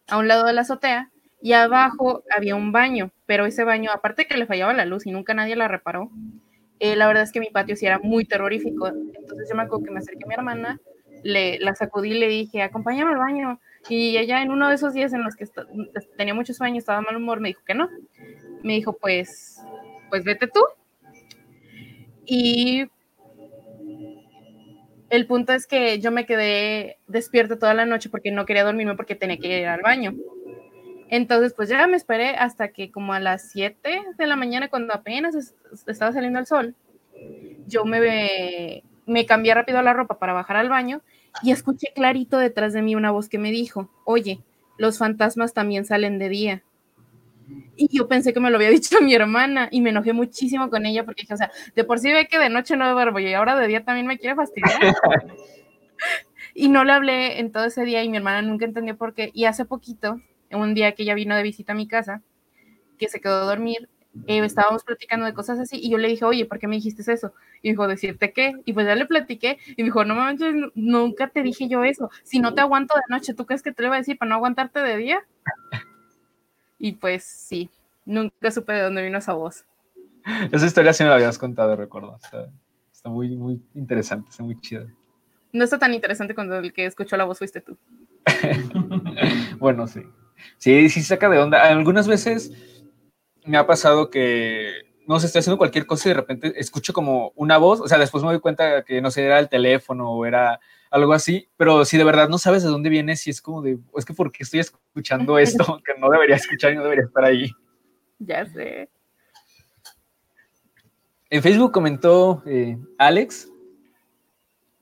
[0.07, 1.09] a un lado de la azotea,
[1.41, 5.11] y abajo había un baño, pero ese baño, aparte que le fallaba la luz y
[5.11, 6.09] nunca nadie la reparó,
[6.79, 8.87] eh, la verdad es que mi patio sí era muy terrorífico.
[8.87, 10.79] Entonces yo me acuerdo que me acerqué a mi hermana,
[11.23, 13.59] le, la sacudí y le dije, acompáñame al baño.
[13.89, 15.45] Y ella en uno de esos días en los que
[16.17, 17.89] tenía mucho sueño, estaba mal humor, me dijo que no.
[18.63, 19.59] Me dijo, pues,
[20.09, 20.61] pues vete tú.
[22.25, 22.85] Y
[25.09, 28.95] el punto es que yo me quedé despierta toda la noche porque no quería dormirme
[28.95, 30.15] porque tenía que ir al baño.
[31.09, 34.93] Entonces, pues ya me esperé hasta que como a las 7 de la mañana, cuando
[34.93, 35.35] apenas
[35.87, 36.75] estaba saliendo el sol,
[37.67, 41.01] yo me, me cambié rápido la ropa para bajar al baño
[41.43, 44.41] y escuché clarito detrás de mí una voz que me dijo, oye,
[44.77, 46.63] los fantasmas también salen de día.
[47.75, 50.85] Y yo pensé que me lo había dicho mi hermana y me enojé muchísimo con
[50.85, 53.33] ella porque dije, o sea, de por sí ve que de noche no duermo y
[53.33, 54.79] ahora de día también me quiere fastidiar.
[56.53, 59.31] y no le hablé en todo ese día y mi hermana nunca entendió por qué.
[59.33, 62.21] Y hace poquito un día que ella vino de visita a mi casa,
[62.97, 63.89] que se quedó a dormir,
[64.27, 67.11] eh, estábamos platicando de cosas así y yo le dije, oye, ¿por qué me dijiste
[67.11, 67.33] eso?
[67.63, 68.53] Y dijo, ¿decirte qué?
[68.65, 72.11] Y pues ya le platiqué y me dijo, no manches, nunca te dije yo eso.
[72.23, 74.29] Si no te aguanto de noche, ¿tú crees que te lo iba a decir para
[74.29, 75.25] no aguantarte de día?
[76.83, 77.69] Y pues sí,
[78.03, 79.63] nunca supe de dónde vino esa voz.
[80.51, 82.19] Esa historia sí me la habías contado, recuerdo.
[82.21, 82.49] Está,
[82.91, 84.85] está muy, muy interesante, está muy chida.
[85.53, 87.77] No está tan interesante cuando el que escuchó la voz fuiste tú.
[89.59, 90.01] bueno, sí.
[90.57, 91.63] Sí, sí saca de onda.
[91.63, 92.51] Algunas veces
[93.45, 97.31] me ha pasado que, no sé, estoy haciendo cualquier cosa y de repente escucho como
[97.37, 100.25] una voz, o sea, después me doy cuenta que, no sé, era el teléfono o
[100.25, 100.59] era
[100.93, 103.79] algo así, pero si de verdad no sabes de dónde viene, si es como de,
[103.97, 107.51] es que porque estoy escuchando esto que no debería escuchar y no debería estar ahí.
[108.19, 108.89] Ya sé.
[111.31, 113.49] En Facebook comentó eh, Alex.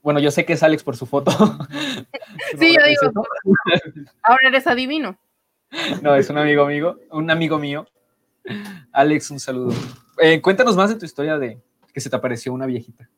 [0.01, 1.31] Bueno, yo sé que es Alex por su foto.
[2.59, 3.25] sí, yo digo.
[4.23, 5.17] Ahora eres adivino.
[6.01, 7.87] No, es un amigo amigo, un amigo mío.
[8.91, 9.73] Alex, un saludo.
[10.21, 11.61] Eh, cuéntanos más de tu historia de
[11.93, 13.09] que se te apareció una viejita.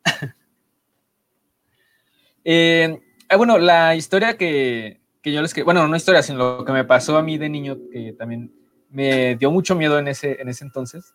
[2.43, 6.65] Eh, ah, bueno, la historia que, que yo les que bueno, no historia, sino lo
[6.65, 8.53] que me pasó a mí de niño, que también
[8.89, 11.13] me dio mucho miedo en ese, en ese entonces,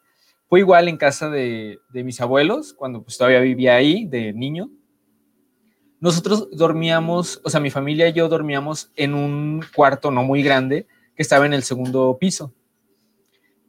[0.49, 4.71] fue igual en casa de, de mis abuelos, cuando pues todavía vivía ahí, de niño.
[6.01, 10.87] Nosotros dormíamos, o sea, mi familia y yo dormíamos en un cuarto no muy grande
[11.15, 12.55] que estaba en el segundo piso.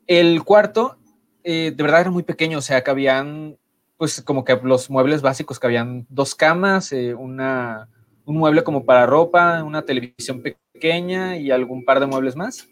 [0.06, 0.98] El cuarto,
[1.44, 3.58] eh, de verdad era muy pequeño, o sea, cabían,
[4.00, 7.90] pues como que los muebles básicos, cabían dos camas, eh, una,
[8.24, 12.70] un mueble como para ropa, una televisión pequeña y algún par de muebles más.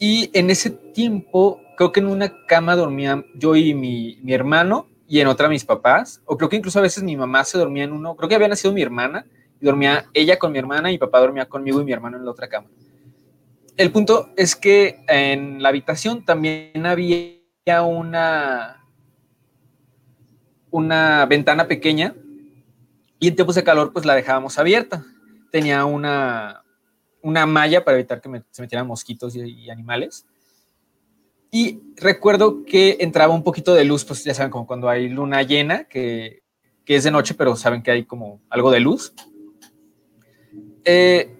[0.00, 4.88] Y en ese tiempo, creo que en una cama dormía yo y mi, mi, hermano
[5.06, 7.84] y en otra mis papás, o creo que incluso a veces mi mamá se dormía
[7.84, 9.26] en uno, creo que había nacido mi hermana
[9.60, 12.24] y dormía ella con mi hermana y mi papá dormía conmigo y mi hermano en
[12.24, 12.66] la otra cama.
[13.76, 17.38] El punto es que en la habitación también había
[17.84, 18.77] una,
[20.70, 22.14] una ventana pequeña
[23.18, 25.04] y en tiempos de calor pues la dejábamos abierta.
[25.50, 26.62] Tenía una,
[27.22, 30.26] una malla para evitar que se metieran mosquitos y, y, animales.
[31.50, 35.42] Y recuerdo que entraba un poquito de luz, pues ya saben, como cuando hay luna
[35.42, 36.42] llena, que,
[36.84, 39.14] que es de noche, pero saben que hay como algo de luz.
[40.84, 41.34] Eh,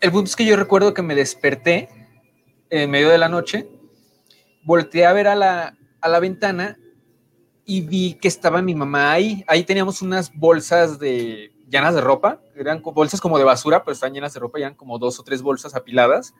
[0.00, 1.88] el punto es que yo recuerdo que me desperté
[2.70, 3.68] en medio de la noche,
[4.64, 6.78] volteé a ver a la, a la ventana
[7.64, 9.44] y vi que estaba mi mamá ahí.
[9.46, 14.12] Ahí teníamos unas bolsas de llenas de ropa, eran bolsas como de basura, pero están
[14.12, 16.34] llenas de ropa, eran como dos o tres bolsas apiladas.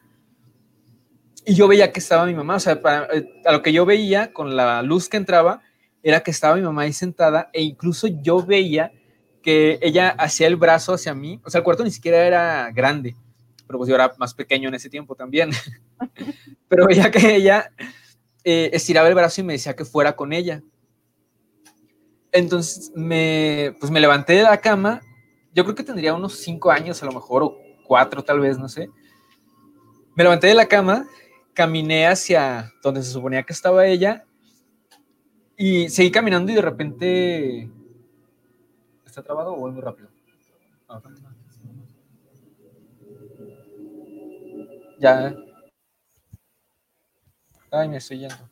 [1.47, 3.09] Y yo veía que estaba mi mamá, o sea, para,
[3.45, 5.63] a lo que yo veía con la luz que entraba,
[6.03, 8.93] era que estaba mi mamá ahí sentada e incluso yo veía
[9.43, 13.15] que ella hacía el brazo hacia mí, o sea, el cuarto ni siquiera era grande,
[13.67, 15.51] pero pues yo era más pequeño en ese tiempo también,
[16.69, 17.71] pero veía que ella
[18.43, 20.63] eh, estiraba el brazo y me decía que fuera con ella.
[22.35, 25.01] Entonces me, pues me levanté de la cama
[25.55, 28.69] yo creo que tendría unos cinco años a lo mejor, o cuatro tal vez, no
[28.69, 28.91] sé.
[30.17, 31.07] Me levanté de la cama,
[31.55, 34.27] caminé hacia donde se suponía que estaba ella
[35.57, 37.71] y seguí caminando y de repente...
[39.07, 40.09] ¿Está trabado o voy muy rápido?
[44.99, 45.37] Ya.
[47.71, 48.51] Ay, me estoy yendo.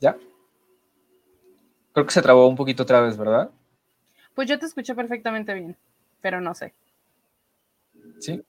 [0.00, 0.16] ¿Ya?
[1.92, 3.50] Creo que se trabó un poquito otra vez, ¿verdad?
[4.34, 5.76] Pues yo te escuché perfectamente bien,
[6.20, 6.72] pero no sé.
[8.20, 8.42] ¿Sí?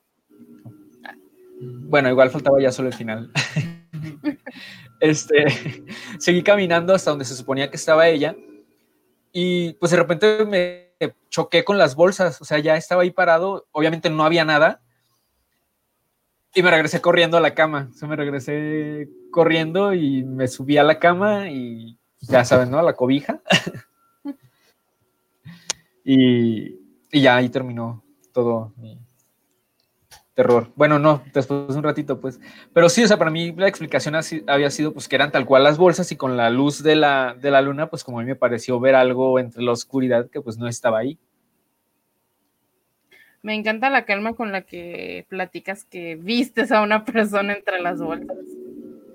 [1.59, 3.31] Bueno, igual faltaba ya solo el final.
[4.99, 5.45] este,
[6.19, 8.35] seguí caminando hasta donde se suponía que estaba ella
[9.31, 10.91] y pues de repente me
[11.29, 14.81] choqué con las bolsas, o sea, ya estaba ahí parado, obviamente no había nada
[16.53, 20.77] y me regresé corriendo a la cama, o sea, me regresé corriendo y me subí
[20.77, 22.81] a la cama y ya saben, ¿no?
[22.81, 23.41] La cobija.
[26.03, 26.79] Y,
[27.11, 28.03] y, ya ahí terminó
[28.33, 28.99] todo mi
[30.33, 30.71] terror.
[30.75, 32.39] Bueno, no, después de un ratito, pues.
[32.73, 35.45] Pero sí, o sea, para mí la explicación así, había sido pues que eran tal
[35.45, 38.23] cual las bolsas y con la luz de la, de la luna, pues como a
[38.23, 41.19] mí me pareció ver algo entre la oscuridad que pues no estaba ahí.
[43.43, 47.99] Me encanta la calma con la que platicas que vistes a una persona entre las
[47.99, 48.37] bolsas.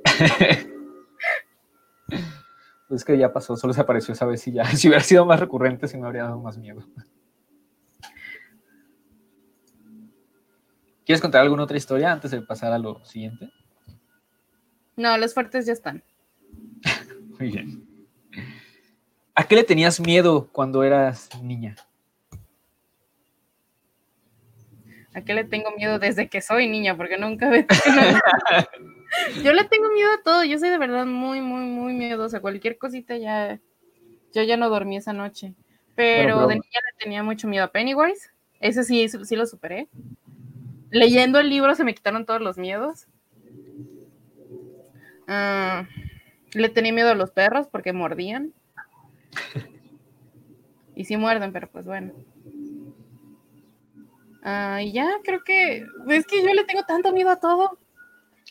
[2.89, 4.65] Pues que ya pasó, solo se apareció esa vez y ya.
[4.77, 6.83] Si hubiera sido más recurrente, sí me habría dado más miedo.
[11.05, 13.51] ¿Quieres contar alguna otra historia antes de pasar a lo siguiente?
[14.97, 16.03] No, los fuertes ya están.
[17.39, 17.87] Muy bien.
[19.35, 21.77] ¿A qué le tenías miedo cuando eras niña?
[25.15, 26.97] ¿A qué le tengo miedo desde que soy niña?
[26.97, 27.67] Porque nunca me
[29.43, 30.45] Yo le tengo miedo a todo.
[30.45, 32.41] Yo soy de verdad muy, muy, muy miedosa.
[32.41, 33.61] Cualquier cosita ya.
[34.35, 35.55] Yo ya no dormí esa noche.
[35.95, 38.31] Pero, de niña le tenía mucho miedo a Pennywise.
[38.61, 39.89] Ese sí, sí lo superé.
[40.91, 43.07] Leyendo el libro se me quitaron todos los miedos.
[45.27, 45.87] Ah,
[46.53, 48.53] le tenía miedo a los perros porque mordían.
[50.95, 52.13] Y sí muerden, pero pues bueno.
[54.43, 55.87] Ah, y ya, creo que.
[56.09, 57.79] Es que yo le tengo tanto miedo a todo.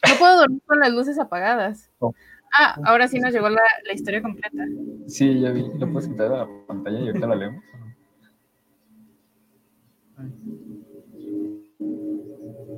[0.07, 1.89] No puedo dormir con las luces apagadas.
[1.99, 2.13] Oh.
[2.57, 3.61] Ah, ahora sí nos llegó la,
[3.93, 4.63] historia completa.
[5.07, 5.65] Sí, ya vi.
[5.77, 7.63] ¿Lo puedes quitar a la pantalla y ahorita la leemos?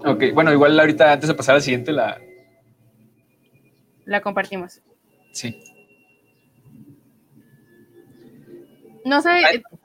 [0.05, 2.19] Ok, bueno, igual ahorita antes de pasar al siguiente la...
[4.05, 4.81] La compartimos.
[5.31, 5.61] Sí.
[9.05, 9.29] No sé,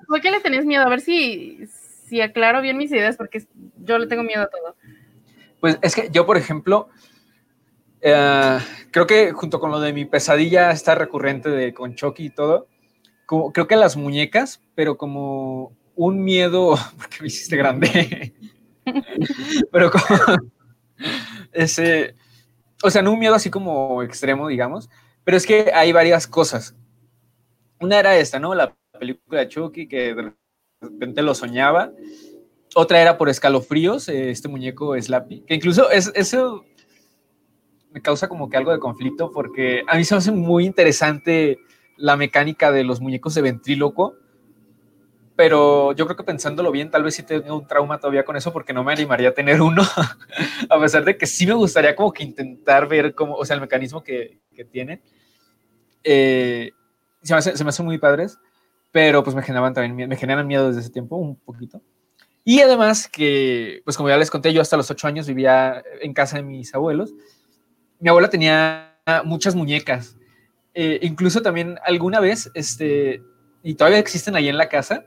[0.07, 0.85] ¿por qué le tenés miedo?
[0.85, 3.45] A ver si, si aclaro bien mis ideas, porque
[3.77, 4.77] yo le tengo miedo a todo.
[5.61, 6.89] Pues es que yo, por ejemplo,
[8.03, 8.59] eh,
[8.91, 12.67] creo que junto con lo de mi pesadilla está recurrente de con Chucky y todo,
[13.27, 18.35] como, creo que las muñecas, pero como un miedo, porque me hiciste grande,
[19.73, 20.05] pero como
[21.53, 22.17] ese,
[22.83, 24.91] o sea, no un miedo así como extremo, digamos,
[25.25, 26.75] pero es que hay varias cosas.
[27.81, 28.55] Una era esta, ¿no?
[28.55, 30.33] La película de Chucky, que de
[30.81, 31.93] repente lo soñaba.
[32.75, 36.65] Otra era por escalofríos, eh, este muñeco Slappy, que incluso es, eso
[37.93, 41.59] me causa como que algo de conflicto porque a mí se me hace muy interesante
[41.97, 44.15] la mecánica de los muñecos de ventríloco,
[45.37, 48.53] pero yo creo que pensándolo bien, tal vez sí tengo un trauma todavía con eso
[48.53, 49.83] porque no me animaría a tener uno,
[50.69, 53.61] a pesar de que sí me gustaría como que intentar ver cómo, o sea, el
[53.61, 55.03] mecanismo que, que tiene.
[56.05, 56.73] Eh,
[57.23, 58.39] se, me se me hacen muy padres
[58.93, 61.81] pero pues me generaban también, me generan miedo desde ese tiempo, un poquito.
[62.45, 66.13] Y además que, pues como ya les conté, yo hasta los ocho años vivía en
[66.13, 67.15] casa de mis abuelos.
[68.03, 70.17] Mi abuela tenía muchas muñecas.
[70.75, 73.23] Eh, incluso también alguna vez, este,
[73.63, 75.05] y todavía existen ahí en la casa,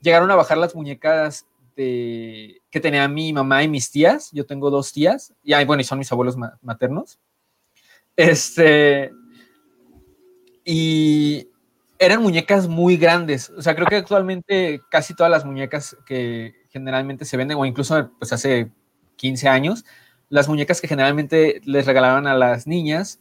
[0.00, 1.44] llegaron a bajar las muñecas
[1.76, 4.30] de, que tenía mi mamá y mis tías.
[4.32, 7.18] Yo tengo dos tías, y bueno, y son mis abuelos maternos.
[8.16, 9.12] Este,
[10.64, 11.46] y
[11.98, 13.50] eran muñecas muy grandes.
[13.50, 18.10] O sea, creo que actualmente casi todas las muñecas que generalmente se venden, o incluso
[18.18, 18.72] pues hace
[19.16, 19.84] 15 años,
[20.32, 23.20] las muñecas que generalmente les regalaban a las niñas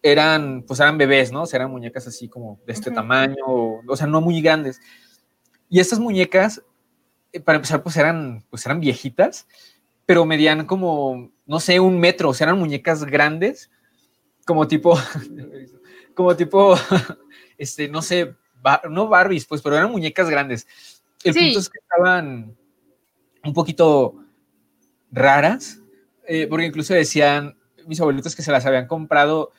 [0.00, 1.42] eran, pues eran bebés, ¿no?
[1.42, 4.80] O sea, eran muñecas así como de este tamaño, o, sea, no muy grandes.
[5.68, 6.62] Y estas muñecas,
[7.32, 9.48] eh, para empezar, pues eran, pues eran viejitas,
[10.06, 13.68] pero medían como, no sé, un metro, o sea, eran muñecas grandes,
[14.46, 14.96] como tipo,
[16.14, 16.76] como tipo
[17.58, 18.36] este, no sé,
[18.88, 20.68] no Barbies, pues, pero eran muñecas grandes.
[21.24, 22.56] El punto es que estaban
[23.42, 24.14] un poquito
[25.10, 25.81] raras,
[26.34, 29.50] eh, porque incluso decían mis abuelitos que se las habían comprado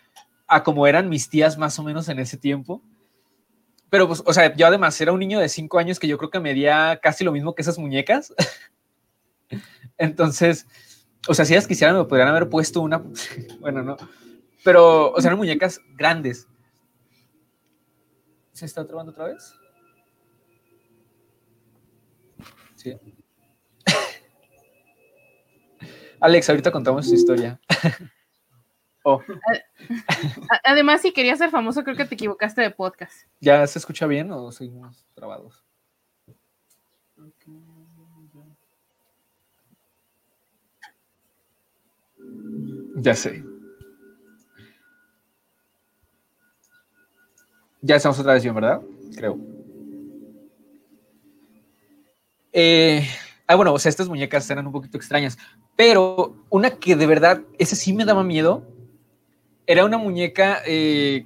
[0.48, 2.82] a como eran mis tías más o menos en ese tiempo.
[3.92, 6.32] Pero pues, o sea, yo además era un niño de cinco años que yo creo
[6.32, 8.34] que medía casi lo mismo que esas muñecas.
[10.00, 10.66] Entonces,
[11.28, 13.04] o sea, si ellas quisieran me podrían haber puesto una,
[13.60, 13.96] bueno, no,
[14.64, 16.48] pero, o sea, eran muñecas grandes.
[18.52, 19.54] ¿Se está trabando otra vez?
[22.78, 22.98] Sí.
[26.24, 27.60] Alex, ahorita contamos su historia.
[29.04, 29.22] oh.
[30.64, 33.28] Además, si querías ser famoso, creo que te equivocaste de podcast.
[33.42, 35.66] ¿Ya se escucha bien o seguimos trabados?
[42.96, 43.44] Ya sé.
[47.82, 48.82] Ya estamos otra vez bien, ¿verdad?
[49.18, 49.38] Creo.
[52.54, 53.06] Eh,
[53.54, 55.38] ah, bueno, o sea, estas muñecas eran un poquito extrañas,
[55.76, 58.68] pero una que de verdad, ese sí me daba miedo,
[59.66, 61.26] era una muñeca eh,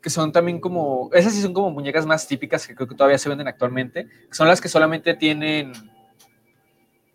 [0.00, 3.18] que son también como, esas sí son como muñecas más típicas que creo que todavía
[3.18, 5.72] se venden actualmente, que son las que solamente tienen,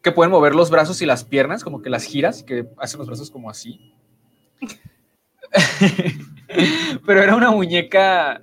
[0.02, 3.08] que pueden mover los brazos y las piernas, como que las giras, que hacen los
[3.08, 3.94] brazos como así.
[7.06, 8.42] pero era una muñeca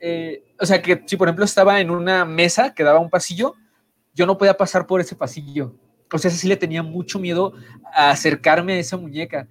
[0.00, 3.54] eh, o sea, que si por ejemplo estaba en una mesa que daba un pasillo,
[4.16, 5.74] yo no podía pasar por ese pasillo.
[6.10, 7.52] O sea, sí le tenía mucho miedo
[7.94, 9.46] a acercarme a esa muñeca.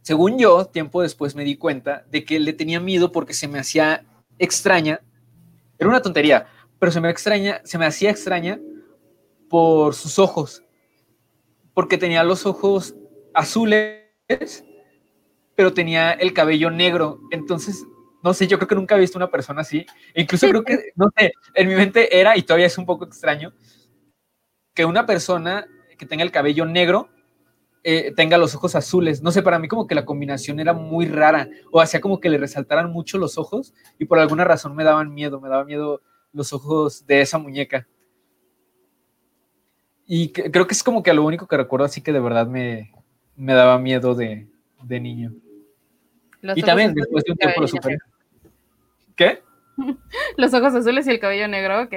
[0.00, 3.58] Según yo, tiempo después me di cuenta de que le tenía miedo porque se me
[3.58, 4.06] hacía
[4.38, 5.02] extraña.
[5.78, 6.46] Era una tontería,
[6.78, 8.58] pero se me extraña, se me hacía extraña
[9.50, 10.62] por sus ojos.
[11.74, 12.94] Porque tenía los ojos
[13.34, 14.64] azules,
[15.54, 17.20] pero tenía el cabello negro.
[17.30, 17.84] Entonces
[18.22, 19.86] no sé, yo creo que nunca he visto una persona así.
[20.14, 23.52] Incluso creo que, no sé, en mi mente era, y todavía es un poco extraño,
[24.74, 25.66] que una persona
[25.98, 27.10] que tenga el cabello negro
[27.82, 29.22] eh, tenga los ojos azules.
[29.22, 32.28] No sé, para mí como que la combinación era muy rara o hacía como que
[32.28, 36.02] le resaltaran mucho los ojos y por alguna razón me daban miedo, me daba miedo
[36.32, 37.86] los ojos de esa muñeca.
[40.06, 42.92] Y creo que es como que lo único que recuerdo así que de verdad me,
[43.36, 44.48] me daba miedo de,
[44.82, 45.32] de niño.
[46.42, 47.98] y también después de un tiempo lo superé.
[49.20, 49.42] ¿Qué?
[50.38, 51.92] Los ojos azules y el cabello negro, ok.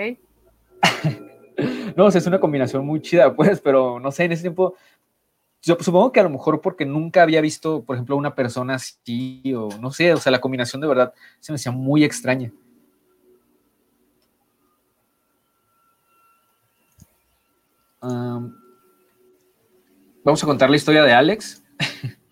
[1.95, 4.75] no, o sea, es una combinación muy chida, pues, pero no sé, en ese tiempo,
[5.61, 9.41] yo supongo que a lo mejor porque nunca había visto, por ejemplo, una persona así,
[9.55, 12.51] o no sé, o sea, la combinación de verdad se me hacía muy extraña.
[20.25, 21.63] vamos a contar la historia de Alex.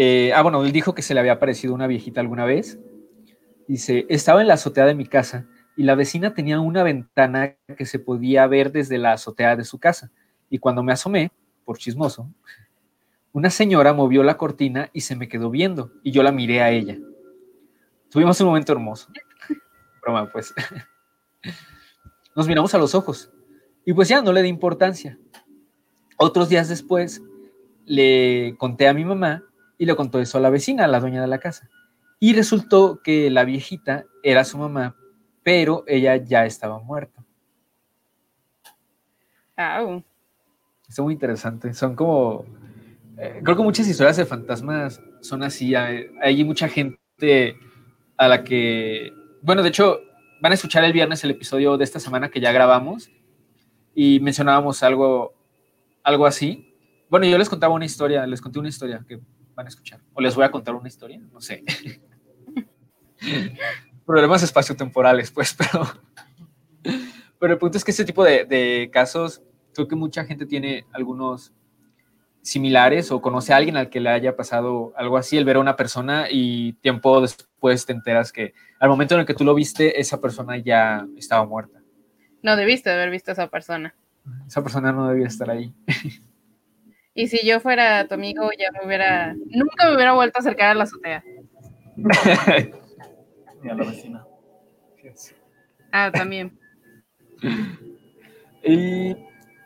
[0.00, 2.78] Eh, ah, bueno, él dijo que se le había aparecido una viejita alguna vez.
[3.66, 7.84] Dice, estaba en la azotea de mi casa y la vecina tenía una ventana que
[7.84, 10.12] se podía ver desde la azotea de su casa.
[10.50, 11.32] Y cuando me asomé,
[11.64, 12.32] por chismoso,
[13.32, 16.70] una señora movió la cortina y se me quedó viendo y yo la miré a
[16.70, 16.96] ella.
[18.08, 19.10] Tuvimos un momento hermoso.
[20.00, 20.54] Broma, pues.
[22.36, 23.32] Nos miramos a los ojos
[23.84, 25.18] y pues ya no le di importancia.
[26.18, 27.20] Otros días después
[27.84, 29.42] le conté a mi mamá
[29.78, 31.70] y le contó eso a la vecina, a la dueña de la casa.
[32.20, 34.96] Y resultó que la viejita era su mamá,
[35.44, 37.24] pero ella ya estaba muerta.
[39.56, 40.02] Oh.
[40.88, 41.72] Es muy interesante.
[41.74, 42.44] Son como.
[43.18, 45.74] Eh, creo que muchas historias de fantasmas son así.
[45.74, 47.56] Hay, hay, mucha gente
[48.16, 49.12] a la que.
[49.42, 50.00] Bueno, de hecho,
[50.40, 53.10] van a escuchar el viernes el episodio de esta semana que ya grabamos
[53.94, 55.34] y mencionábamos algo,
[56.02, 56.74] algo así.
[57.10, 59.20] Bueno, yo les contaba una historia, les conté una historia que
[59.58, 60.00] van a escuchar.
[60.14, 61.64] O les voy a contar una historia, no sé.
[64.06, 65.84] Problemas espaciotemporales, pues, pero...
[67.40, 69.42] Pero el punto es que este tipo de, de casos,
[69.74, 71.52] creo que mucha gente tiene algunos
[72.40, 75.60] similares o conoce a alguien al que le haya pasado algo así, el ver a
[75.60, 79.54] una persona y tiempo después te enteras que al momento en el que tú lo
[79.54, 81.80] viste, esa persona ya estaba muerta.
[82.42, 83.94] No debiste haber visto a esa persona.
[84.46, 85.74] Esa persona no debía estar ahí.
[87.18, 89.34] Y si yo fuera tu amigo, ya me hubiera.
[89.34, 91.24] Nunca me hubiera vuelto a acercar a la azotea.
[91.96, 94.24] Ni a la vecina.
[95.90, 96.56] Ah, también.
[98.62, 99.16] Y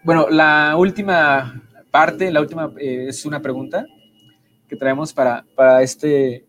[0.02, 3.84] bueno, la última parte, la última eh, es una pregunta
[4.66, 6.46] que traemos para, para este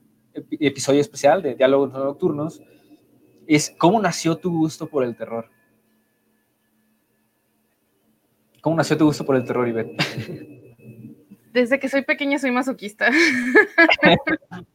[0.52, 2.62] episodio especial de Diálogos Nocturnos.
[3.46, 5.50] Es, ¿cómo nació tu gusto por el terror?
[8.62, 9.98] ¿Cómo nació tu gusto por el terror, Ivette?
[11.54, 13.10] desde que soy pequeña soy masoquista.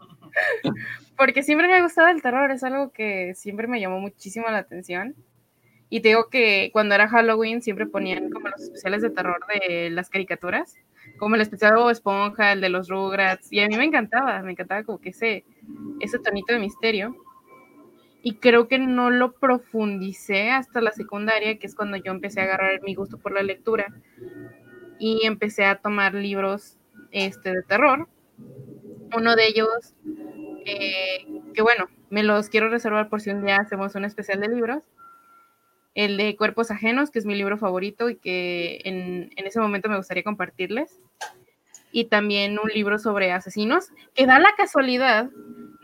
[1.16, 4.58] Porque siempre me ha gustado el terror, es algo que siempre me llamó muchísimo la
[4.58, 5.16] atención.
[5.90, 9.90] Y te digo que cuando era Halloween siempre ponían como los especiales de terror de
[9.90, 10.76] las caricaturas,
[11.18, 14.52] como el especial de Esponja, el de los Rugrats, y a mí me encantaba, me
[14.52, 15.44] encantaba como que ese,
[16.00, 17.16] ese tonito de misterio.
[18.22, 22.44] Y creo que no lo profundicé hasta la secundaria, que es cuando yo empecé a
[22.44, 23.86] agarrar mi gusto por la lectura
[24.98, 26.76] y empecé a tomar libros
[27.10, 28.08] este, de terror.
[29.16, 29.94] Uno de ellos,
[30.66, 34.48] eh, que bueno, me los quiero reservar por si un día hacemos un especial de
[34.48, 34.84] libros.
[35.94, 39.88] El de Cuerpos Ajenos, que es mi libro favorito y que en, en ese momento
[39.88, 41.00] me gustaría compartirles.
[41.90, 45.30] Y también un libro sobre asesinos, que da la casualidad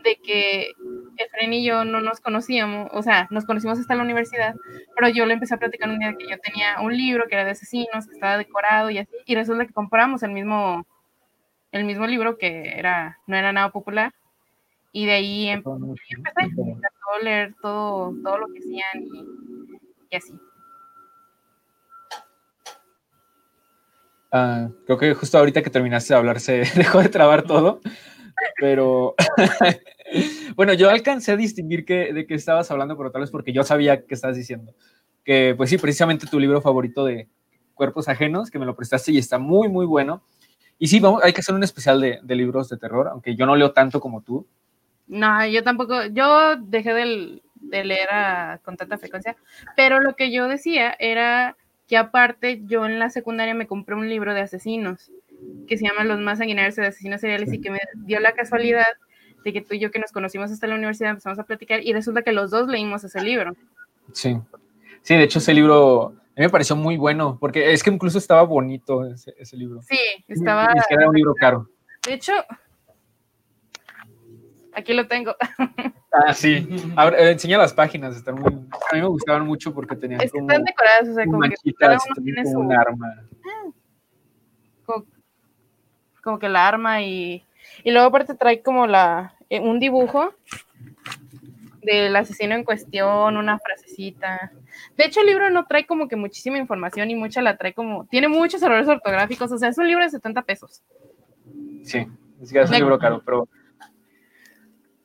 [0.05, 0.71] de que
[1.17, 4.55] Efren y yo no nos conocíamos, o sea, nos conocimos hasta la universidad,
[4.95, 7.43] pero yo le empecé a platicar un día que yo tenía un libro que era
[7.43, 10.85] de asesinos, que estaba decorado y así, y resulta que compramos el mismo,
[11.71, 14.13] el mismo libro que era, no era nada popular,
[14.91, 15.73] y de ahí empecé,
[16.35, 19.03] a leer todo, todo lo que hacían
[20.11, 20.33] y, así.
[24.31, 27.81] Ah, creo que justo ahorita que terminaste de hablar se dejó de trabar todo,
[28.59, 29.15] pero
[30.55, 33.63] bueno, yo alcancé a distinguir que, de qué estabas hablando, pero tal vez porque yo
[33.63, 34.73] sabía qué estabas diciendo.
[35.23, 37.27] Que, pues sí, precisamente tu libro favorito de
[37.73, 40.23] Cuerpos Ajenos, que me lo prestaste y está muy, muy bueno.
[40.77, 43.55] Y sí, vamos, hay que hacer un especial de, libros de terror, aunque yo no
[43.55, 44.47] leo tanto como tú.
[45.07, 47.41] No, yo tampoco, yo dejé de,
[47.83, 48.09] leer
[48.63, 49.35] con tanta frecuencia,
[49.75, 51.55] pero lo que yo decía era
[51.87, 55.11] que aparte yo en la secundaria me compré un libro de asesinos
[55.67, 58.85] que se llama Los más sanguinarios de asesinos seriales y que me dio la casualidad
[59.45, 61.93] de que tú y yo que nos conocimos hasta la universidad empezamos a platicar y
[61.93, 63.55] resulta que los dos leímos ese libro.
[64.11, 64.37] Sí,
[65.01, 68.17] sí, de hecho ese libro a mí me pareció muy bueno, porque es que incluso
[68.17, 69.81] estaba bonito ese, libro.
[69.83, 70.73] Sí, estaba...
[70.75, 71.69] es que era un libro caro.
[72.05, 72.33] De hecho,
[74.73, 75.33] aquí lo tengo.
[76.17, 76.65] Ah, sí.
[76.95, 80.49] Ahora, eh, enseña las páginas, están muy, a mí me gustaban mucho porque tenían como
[80.49, 82.57] están decoradas, o sea, como que cada uno tiene su...
[82.57, 83.21] un arma.
[86.23, 87.43] como, que la arma y,
[87.83, 90.33] y luego aparte trae como la, un dibujo
[91.85, 94.51] del asesino en cuestión, una frasecita.
[94.97, 98.05] De hecho, el libro no trae como que muchísima información y mucha la trae como.
[98.05, 100.83] Tiene muchos errores ortográficos, o sea, es un libro de 70 pesos.
[101.83, 102.05] Sí,
[102.41, 103.47] es que es un libro caro, pero.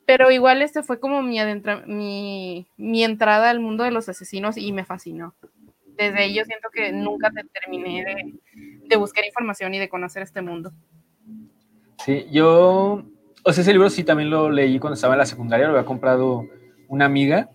[0.05, 4.57] Pero igual este fue como mi, adentra mi, mi entrada al mundo de los asesinos
[4.57, 5.35] y me fascinó.
[5.95, 8.33] Desde ahí yo siento que nunca te terminé de,
[8.87, 10.73] de buscar información y de conocer este mundo.
[12.03, 13.05] Sí, yo.
[13.43, 15.85] O sea, ese libro sí también lo leí cuando estaba en la secundaria, lo había
[15.85, 16.47] comprado
[16.87, 17.49] una amiga.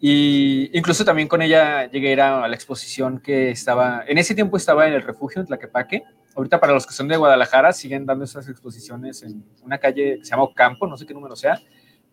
[0.00, 4.34] Y incluso también con ella llegué a, ir a la exposición que estaba, en ese
[4.34, 6.02] tiempo estaba en el refugio en Tlaquepaque.
[6.36, 10.24] Ahorita para los que son de Guadalajara siguen dando esas exposiciones en una calle que
[10.24, 11.60] se llama Ocampo, no sé qué número sea,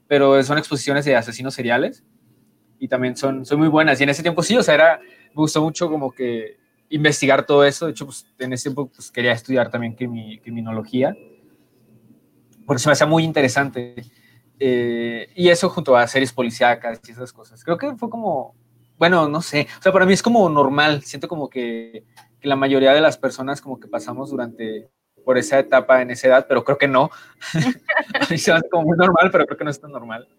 [0.07, 2.03] pero son exposiciones de asesinos seriales
[2.79, 3.99] y también son, son muy buenas.
[3.99, 6.57] Y en ese tiempo sí, o sea, era, me gustó mucho como que
[6.89, 7.85] investigar todo eso.
[7.85, 11.15] De hecho, pues, en ese tiempo pues, quería estudiar también criminología,
[12.72, 13.95] porque se me hacía muy interesante.
[14.57, 17.61] Eh, y eso junto a series policíacas y esas cosas.
[17.65, 18.55] Creo que fue como,
[18.97, 22.05] bueno, no sé, o sea, para mí es como normal, siento como que,
[22.39, 24.89] que la mayoría de las personas como que pasamos durante,
[25.26, 27.09] por esa etapa en esa edad, pero creo que no.
[28.22, 30.30] a mí se me hace como muy normal, pero creo que no es tan normal.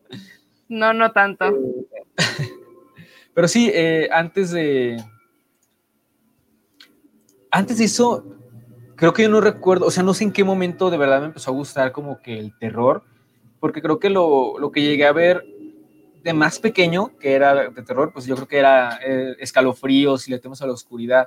[0.71, 1.55] No, no tanto.
[3.35, 5.05] pero sí, eh, antes de...
[7.51, 8.32] Antes de eso,
[9.03, 11.27] creo que yo no recuerdo, o sea, no sé en qué momento de verdad me
[11.27, 13.03] empezó a gustar como que el terror
[13.59, 15.45] porque creo que lo, lo, que llegué a ver
[16.23, 20.31] de más pequeño, que era de terror, pues yo creo que era eh, escalofríos, si
[20.31, 21.27] le tenemos a la oscuridad.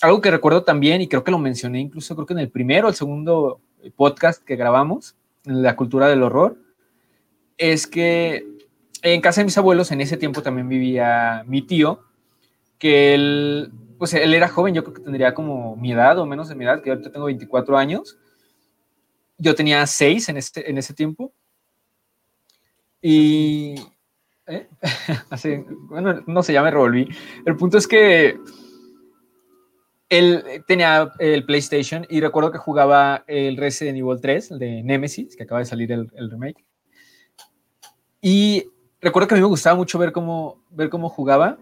[0.00, 2.86] Algo que recuerdo también, y creo que lo mencioné incluso, creo que en el primero
[2.86, 3.60] o el segundo
[3.96, 6.56] podcast que grabamos, en la cultura del horror,
[7.58, 8.46] es que
[9.02, 12.04] en casa de mis abuelos en ese tiempo también vivía mi tío,
[12.78, 13.72] que él,
[14.02, 16.64] pues él era joven, yo creo que tendría como mi edad o menos de mi
[16.64, 18.18] edad, que ahorita tengo 24 años.
[19.38, 21.32] Yo tenía 6 en ese, en ese tiempo
[23.00, 23.76] y.
[24.48, 24.66] ¿eh?
[25.30, 27.08] Así, bueno, no sé, ya me revolví.
[27.46, 28.40] El punto es que
[30.08, 35.36] él tenía el PlayStation y recuerdo que jugaba el Resident Evil 3, el de Nemesis,
[35.36, 36.64] que acaba de salir el, remake.
[38.20, 38.66] Y
[39.00, 41.56] recuerdo que a mí me gustaba mucho ver cómo, ver cómo jugaba.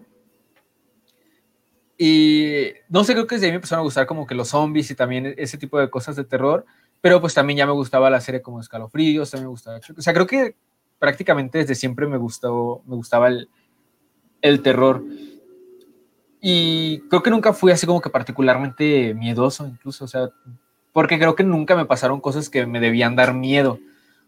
[2.03, 4.89] Y no sé, creo que desde ahí me empezaron a gustar como que los zombies
[4.89, 6.65] y también ese tipo de cosas de terror.
[6.99, 9.79] Pero pues también ya me gustaba la serie como Escalofríos, también me gustaba.
[9.95, 10.55] O sea, creo que
[10.97, 13.49] prácticamente desde siempre me, gustó, me gustaba el,
[14.41, 15.03] el terror.
[16.41, 20.27] Y creo que nunca fui así como que particularmente miedoso, incluso, o sea,
[20.93, 23.77] porque creo que nunca me pasaron cosas que me debían dar miedo.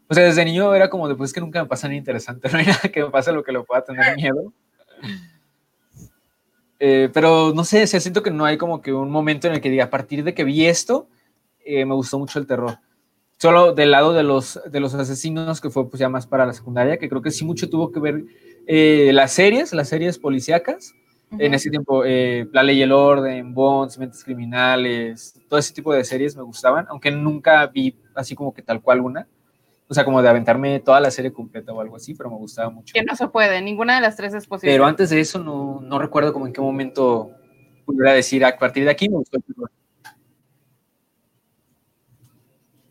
[0.07, 2.67] O sea, desde niño era como, después que nunca me pasa nada interesante, no hay
[2.67, 4.53] nada que me pase lo que lo pueda tener miedo.
[6.79, 9.69] Eh, pero no sé, siento que no hay como que un momento en el que
[9.69, 11.07] diga, a partir de que vi esto,
[11.65, 12.77] eh, me gustó mucho el terror
[13.43, 16.53] solo del lado de los, de los asesinos, que fue pues ya más para la
[16.53, 18.23] secundaria, que creo que sí mucho tuvo que ver
[18.67, 20.93] eh, las series, las series policíacas.
[21.39, 25.91] En ese tiempo, eh, La Ley y el Orden, Bonds, Mentes Criminales, todo ese tipo
[25.91, 29.27] de series me gustaban, aunque nunca vi así como que tal cual una.
[29.93, 32.71] O sea, como de aventarme toda la serie completa o algo así, pero me gustaba
[32.71, 32.91] mucho.
[32.95, 34.73] Que no se puede, ninguna de las tres es posible.
[34.73, 37.29] Pero antes de eso no, no recuerdo como en qué momento
[37.85, 39.43] pudiera decir, a partir de aquí me gustó el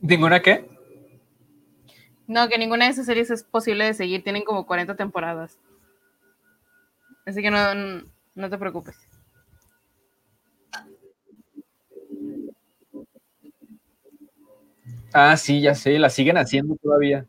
[0.01, 0.69] ¿Ninguna qué?
[2.29, 4.23] No, que ninguna de esas series es posible de seguir.
[4.23, 5.59] Tienen como 40 temporadas.
[7.27, 7.59] Así que no,
[8.37, 8.95] no te preocupes.
[15.13, 17.27] Ah, sí, ya sé, la siguen haciendo todavía.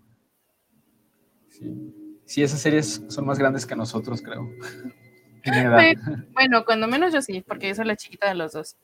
[2.25, 2.41] Sí.
[2.41, 4.49] esas series son más grandes que nosotros, creo.
[6.34, 8.77] bueno, cuando menos yo sí, porque yo soy la chiquita de los dos.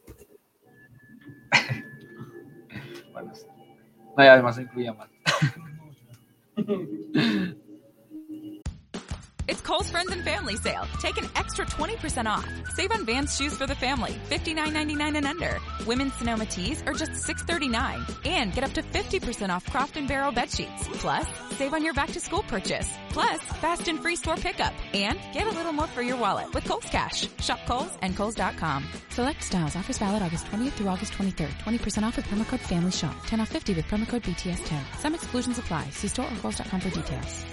[3.14, 3.32] bueno,
[4.18, 5.10] no, y además incluía más.
[9.50, 10.86] It's Kohl's Friends and Family Sale.
[11.00, 12.48] Take an extra 20% off.
[12.76, 15.58] Save on Vans shoes for the family, $59.99 and under.
[15.88, 18.28] Women's Sonoma tees are just $6.39.
[18.28, 20.88] And get up to 50% off Croft and Barrel bed sheets.
[21.00, 21.26] Plus,
[21.58, 22.88] save on your back to school purchase.
[23.10, 24.76] Plus, fast and free store pickup.
[24.94, 27.28] And get a little more for your wallet with Kohl's Cash.
[27.40, 28.86] Shop Kohl's and Kohl's.com.
[29.10, 29.76] Select styles.
[29.76, 31.58] Offers valid August 20th through August 23rd.
[31.58, 33.16] 20% off with promo code Family Shop.
[33.26, 35.00] 10 off 50 with promo code BTS10.
[35.00, 35.90] Some exclusions apply.
[35.90, 37.46] See store or Kohl's.com for details.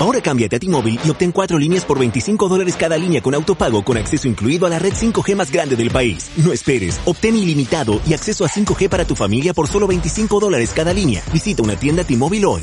[0.00, 3.84] Ahora cámbiate a T-Mobile y obtén cuatro líneas por 25 dólares cada línea con autopago
[3.84, 6.30] con acceso incluido a la red 5G más grande del país.
[6.36, 10.72] No esperes, obtén ilimitado y acceso a 5G para tu familia por solo 25 dólares
[10.74, 11.22] cada línea.
[11.30, 12.62] Visita una tienda T-Mobile hoy.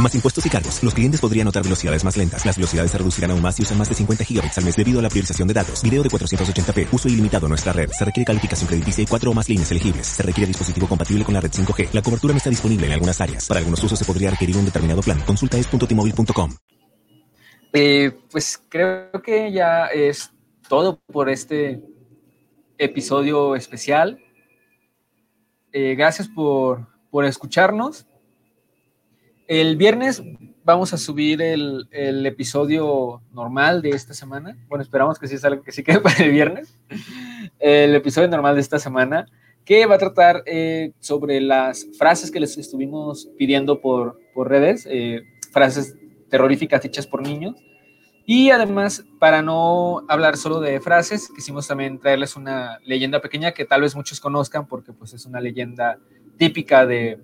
[0.00, 0.82] Más impuestos y cargos.
[0.82, 2.44] Los clientes podrían notar velocidades más lentas.
[2.44, 4.98] Las velocidades se reducirán aún más si usan más de 50 gigabits al mes debido
[4.98, 5.82] a la priorización de datos.
[5.82, 6.88] Video de 480p.
[6.92, 7.90] Uso ilimitado en nuestra red.
[7.90, 10.06] Se requiere calificación crediticia y cuatro o más líneas elegibles.
[10.06, 11.88] Se requiere dispositivo compatible con la red 5G.
[11.92, 13.48] La cobertura no está disponible en algunas áreas.
[13.48, 15.18] Para algunos usos se podría requerir un determinado plan.
[15.20, 16.50] Consulta es.tmobile.com.
[17.72, 20.30] Eh, pues creo que ya es
[20.68, 21.80] todo por este
[22.76, 24.18] episodio especial.
[25.72, 28.06] Eh, gracias por, por escucharnos.
[29.48, 30.22] El viernes
[30.64, 31.86] vamos a subir el,
[32.26, 34.56] episodio normal de esta semana.
[34.68, 36.76] Bueno, esperamos que sí salga, que sí quede para el viernes.
[37.60, 39.26] El episodio normal de esta semana,
[39.64, 44.86] que va a tratar eh, sobre las frases que les estuvimos pidiendo por, por redes,
[44.90, 45.22] eh,
[45.52, 45.94] frases
[46.28, 47.54] terroríficas hechas por niños.
[48.28, 53.64] Y además, para no hablar solo de frases, quisimos también traerles una leyenda pequeña que
[53.64, 56.00] tal vez muchos conozcan porque pues, es una leyenda
[56.36, 57.20] típica de,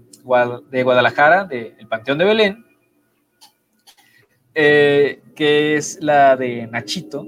[0.70, 2.66] de Guadalajara, del Panteón de Belén,
[4.54, 7.26] eh, que es la de Nachito.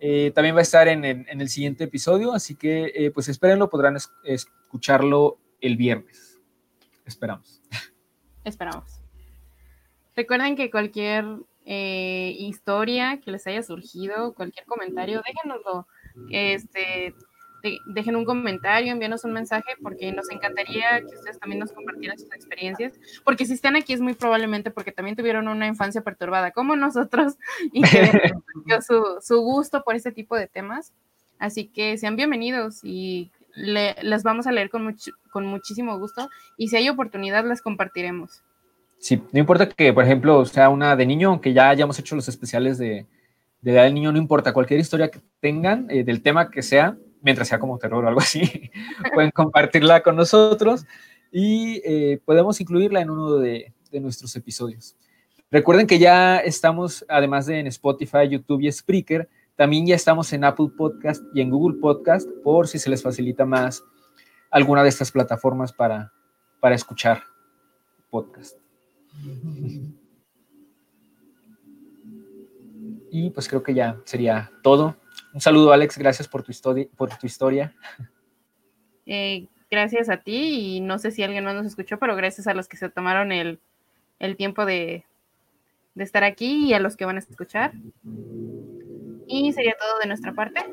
[0.00, 3.70] Eh, también va a estar en, en, el siguiente episodio, así que eh, pues espérenlo,
[3.70, 6.40] podrán es, escucharlo el viernes.
[7.04, 7.62] Esperamos.
[8.44, 9.00] Esperamos.
[10.16, 11.24] Recuerden que cualquier
[11.64, 15.86] eh, historia que les haya surgido, cualquier comentario, déjenoslo.
[16.30, 17.14] Este,
[17.62, 22.18] de, dejen un comentario, envíenos un mensaje, porque nos encantaría que ustedes también nos compartieran
[22.18, 22.92] sus experiencias.
[23.24, 27.34] Porque si están aquí es muy probablemente porque también tuvieron una infancia perturbada, como nosotros,
[27.72, 28.10] y que
[28.86, 30.92] su, su gusto por este tipo de temas.
[31.38, 36.28] Así que sean bienvenidos y le, les vamos a leer con, much, con muchísimo gusto.
[36.56, 38.42] Y si hay oportunidad, las compartiremos.
[38.98, 42.28] Sí, no importa que, por ejemplo, sea una de niño, aunque ya hayamos hecho los
[42.28, 43.06] especiales de,
[43.62, 47.48] de edad niño, no importa, cualquier historia que tengan, eh, del tema que sea, mientras
[47.48, 48.70] sea como terror o algo así,
[49.14, 50.84] pueden compartirla con nosotros
[51.30, 54.96] y eh, podemos incluirla en uno de, de, nuestros episodios.
[55.50, 60.44] Recuerden que ya estamos, además de en Spotify, YouTube y Spreaker, también ya estamos en
[60.44, 63.84] Apple Podcast y en Google Podcast, por si se les facilita más
[64.50, 66.12] alguna de estas plataformas para,
[66.60, 67.22] para escuchar
[68.10, 68.56] podcast.
[73.14, 74.96] Y pues creo que ya sería todo.
[75.34, 75.98] Un saludo, Alex.
[75.98, 77.74] Gracias por tu, historia, por tu historia.
[79.04, 82.54] Eh, gracias a ti y no sé si alguien más nos escuchó, pero gracias a
[82.54, 83.60] los que se tomaron el,
[84.18, 85.04] el tiempo de,
[85.94, 87.72] de, estar aquí y a los que van a escuchar.
[89.26, 90.64] Y sería todo de nuestra parte.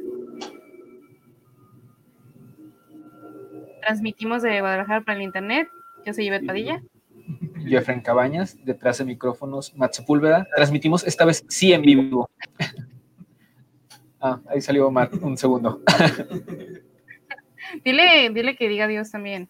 [3.81, 5.67] Transmitimos de Guadalajara para el Internet.
[6.05, 6.81] Yo soy Ivette Padilla.
[7.65, 10.47] Efren Cabañas, detrás de micrófonos, Matt Sepúlveda.
[10.55, 12.29] Transmitimos esta vez sí en vivo.
[14.21, 15.81] Ah, ahí salió Matt, un segundo.
[17.85, 19.49] dile, dile que diga adiós también.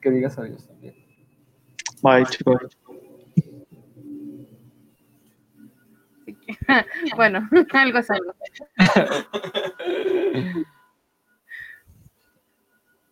[0.00, 0.94] Que digas adiós también.
[2.02, 2.78] Bye, chicos.
[7.16, 8.34] bueno, algo es algo.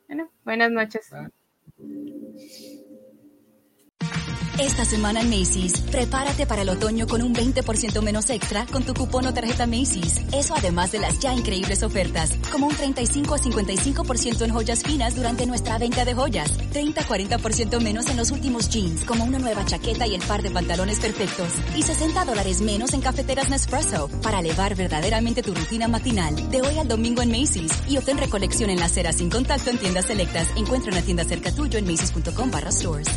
[0.08, 1.10] bueno, buenas noches.
[4.58, 8.94] Esta semana en Macy's, prepárate para el otoño con un 20% menos extra con tu
[8.94, 10.20] cupón o tarjeta Macy's.
[10.32, 15.16] Eso además de las ya increíbles ofertas, como un 35 a 55% en joyas finas
[15.16, 20.06] durante nuestra venta de joyas, 30-40% menos en los últimos jeans, como una nueva chaqueta
[20.06, 24.76] y el par de pantalones perfectos, y 60 dólares menos en cafeteras Nespresso para elevar
[24.76, 26.50] verdaderamente tu rutina matinal.
[26.52, 29.78] De hoy al domingo en Macy's y obtén recolección en la acera sin contacto en
[29.78, 30.48] tiendas selectas.
[30.56, 33.08] Encuentra una tienda cerca tuyo en macy's.com barra stores.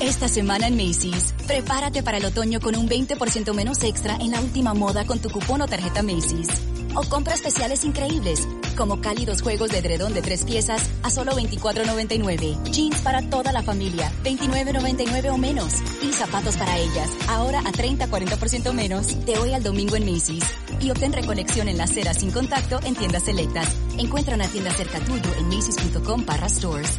[0.00, 4.42] Esta semana en Macy's, prepárate para el otoño con un 20% menos extra en la
[4.42, 6.48] última moda con tu cupón o tarjeta Macy's.
[6.94, 12.62] O compra especiales increíbles, como cálidos juegos de edredón de tres piezas a solo $24.99.
[12.70, 15.72] Jeans para toda la familia, $29.99 o menos.
[16.02, 20.44] Y zapatos para ellas, ahora a 30-40% menos, de hoy al domingo en Macy's.
[20.80, 23.74] Y obtén recolección en la acera sin contacto en tiendas selectas.
[23.98, 26.98] Encuentra una tienda cerca tuyo en macy's.com barra stores.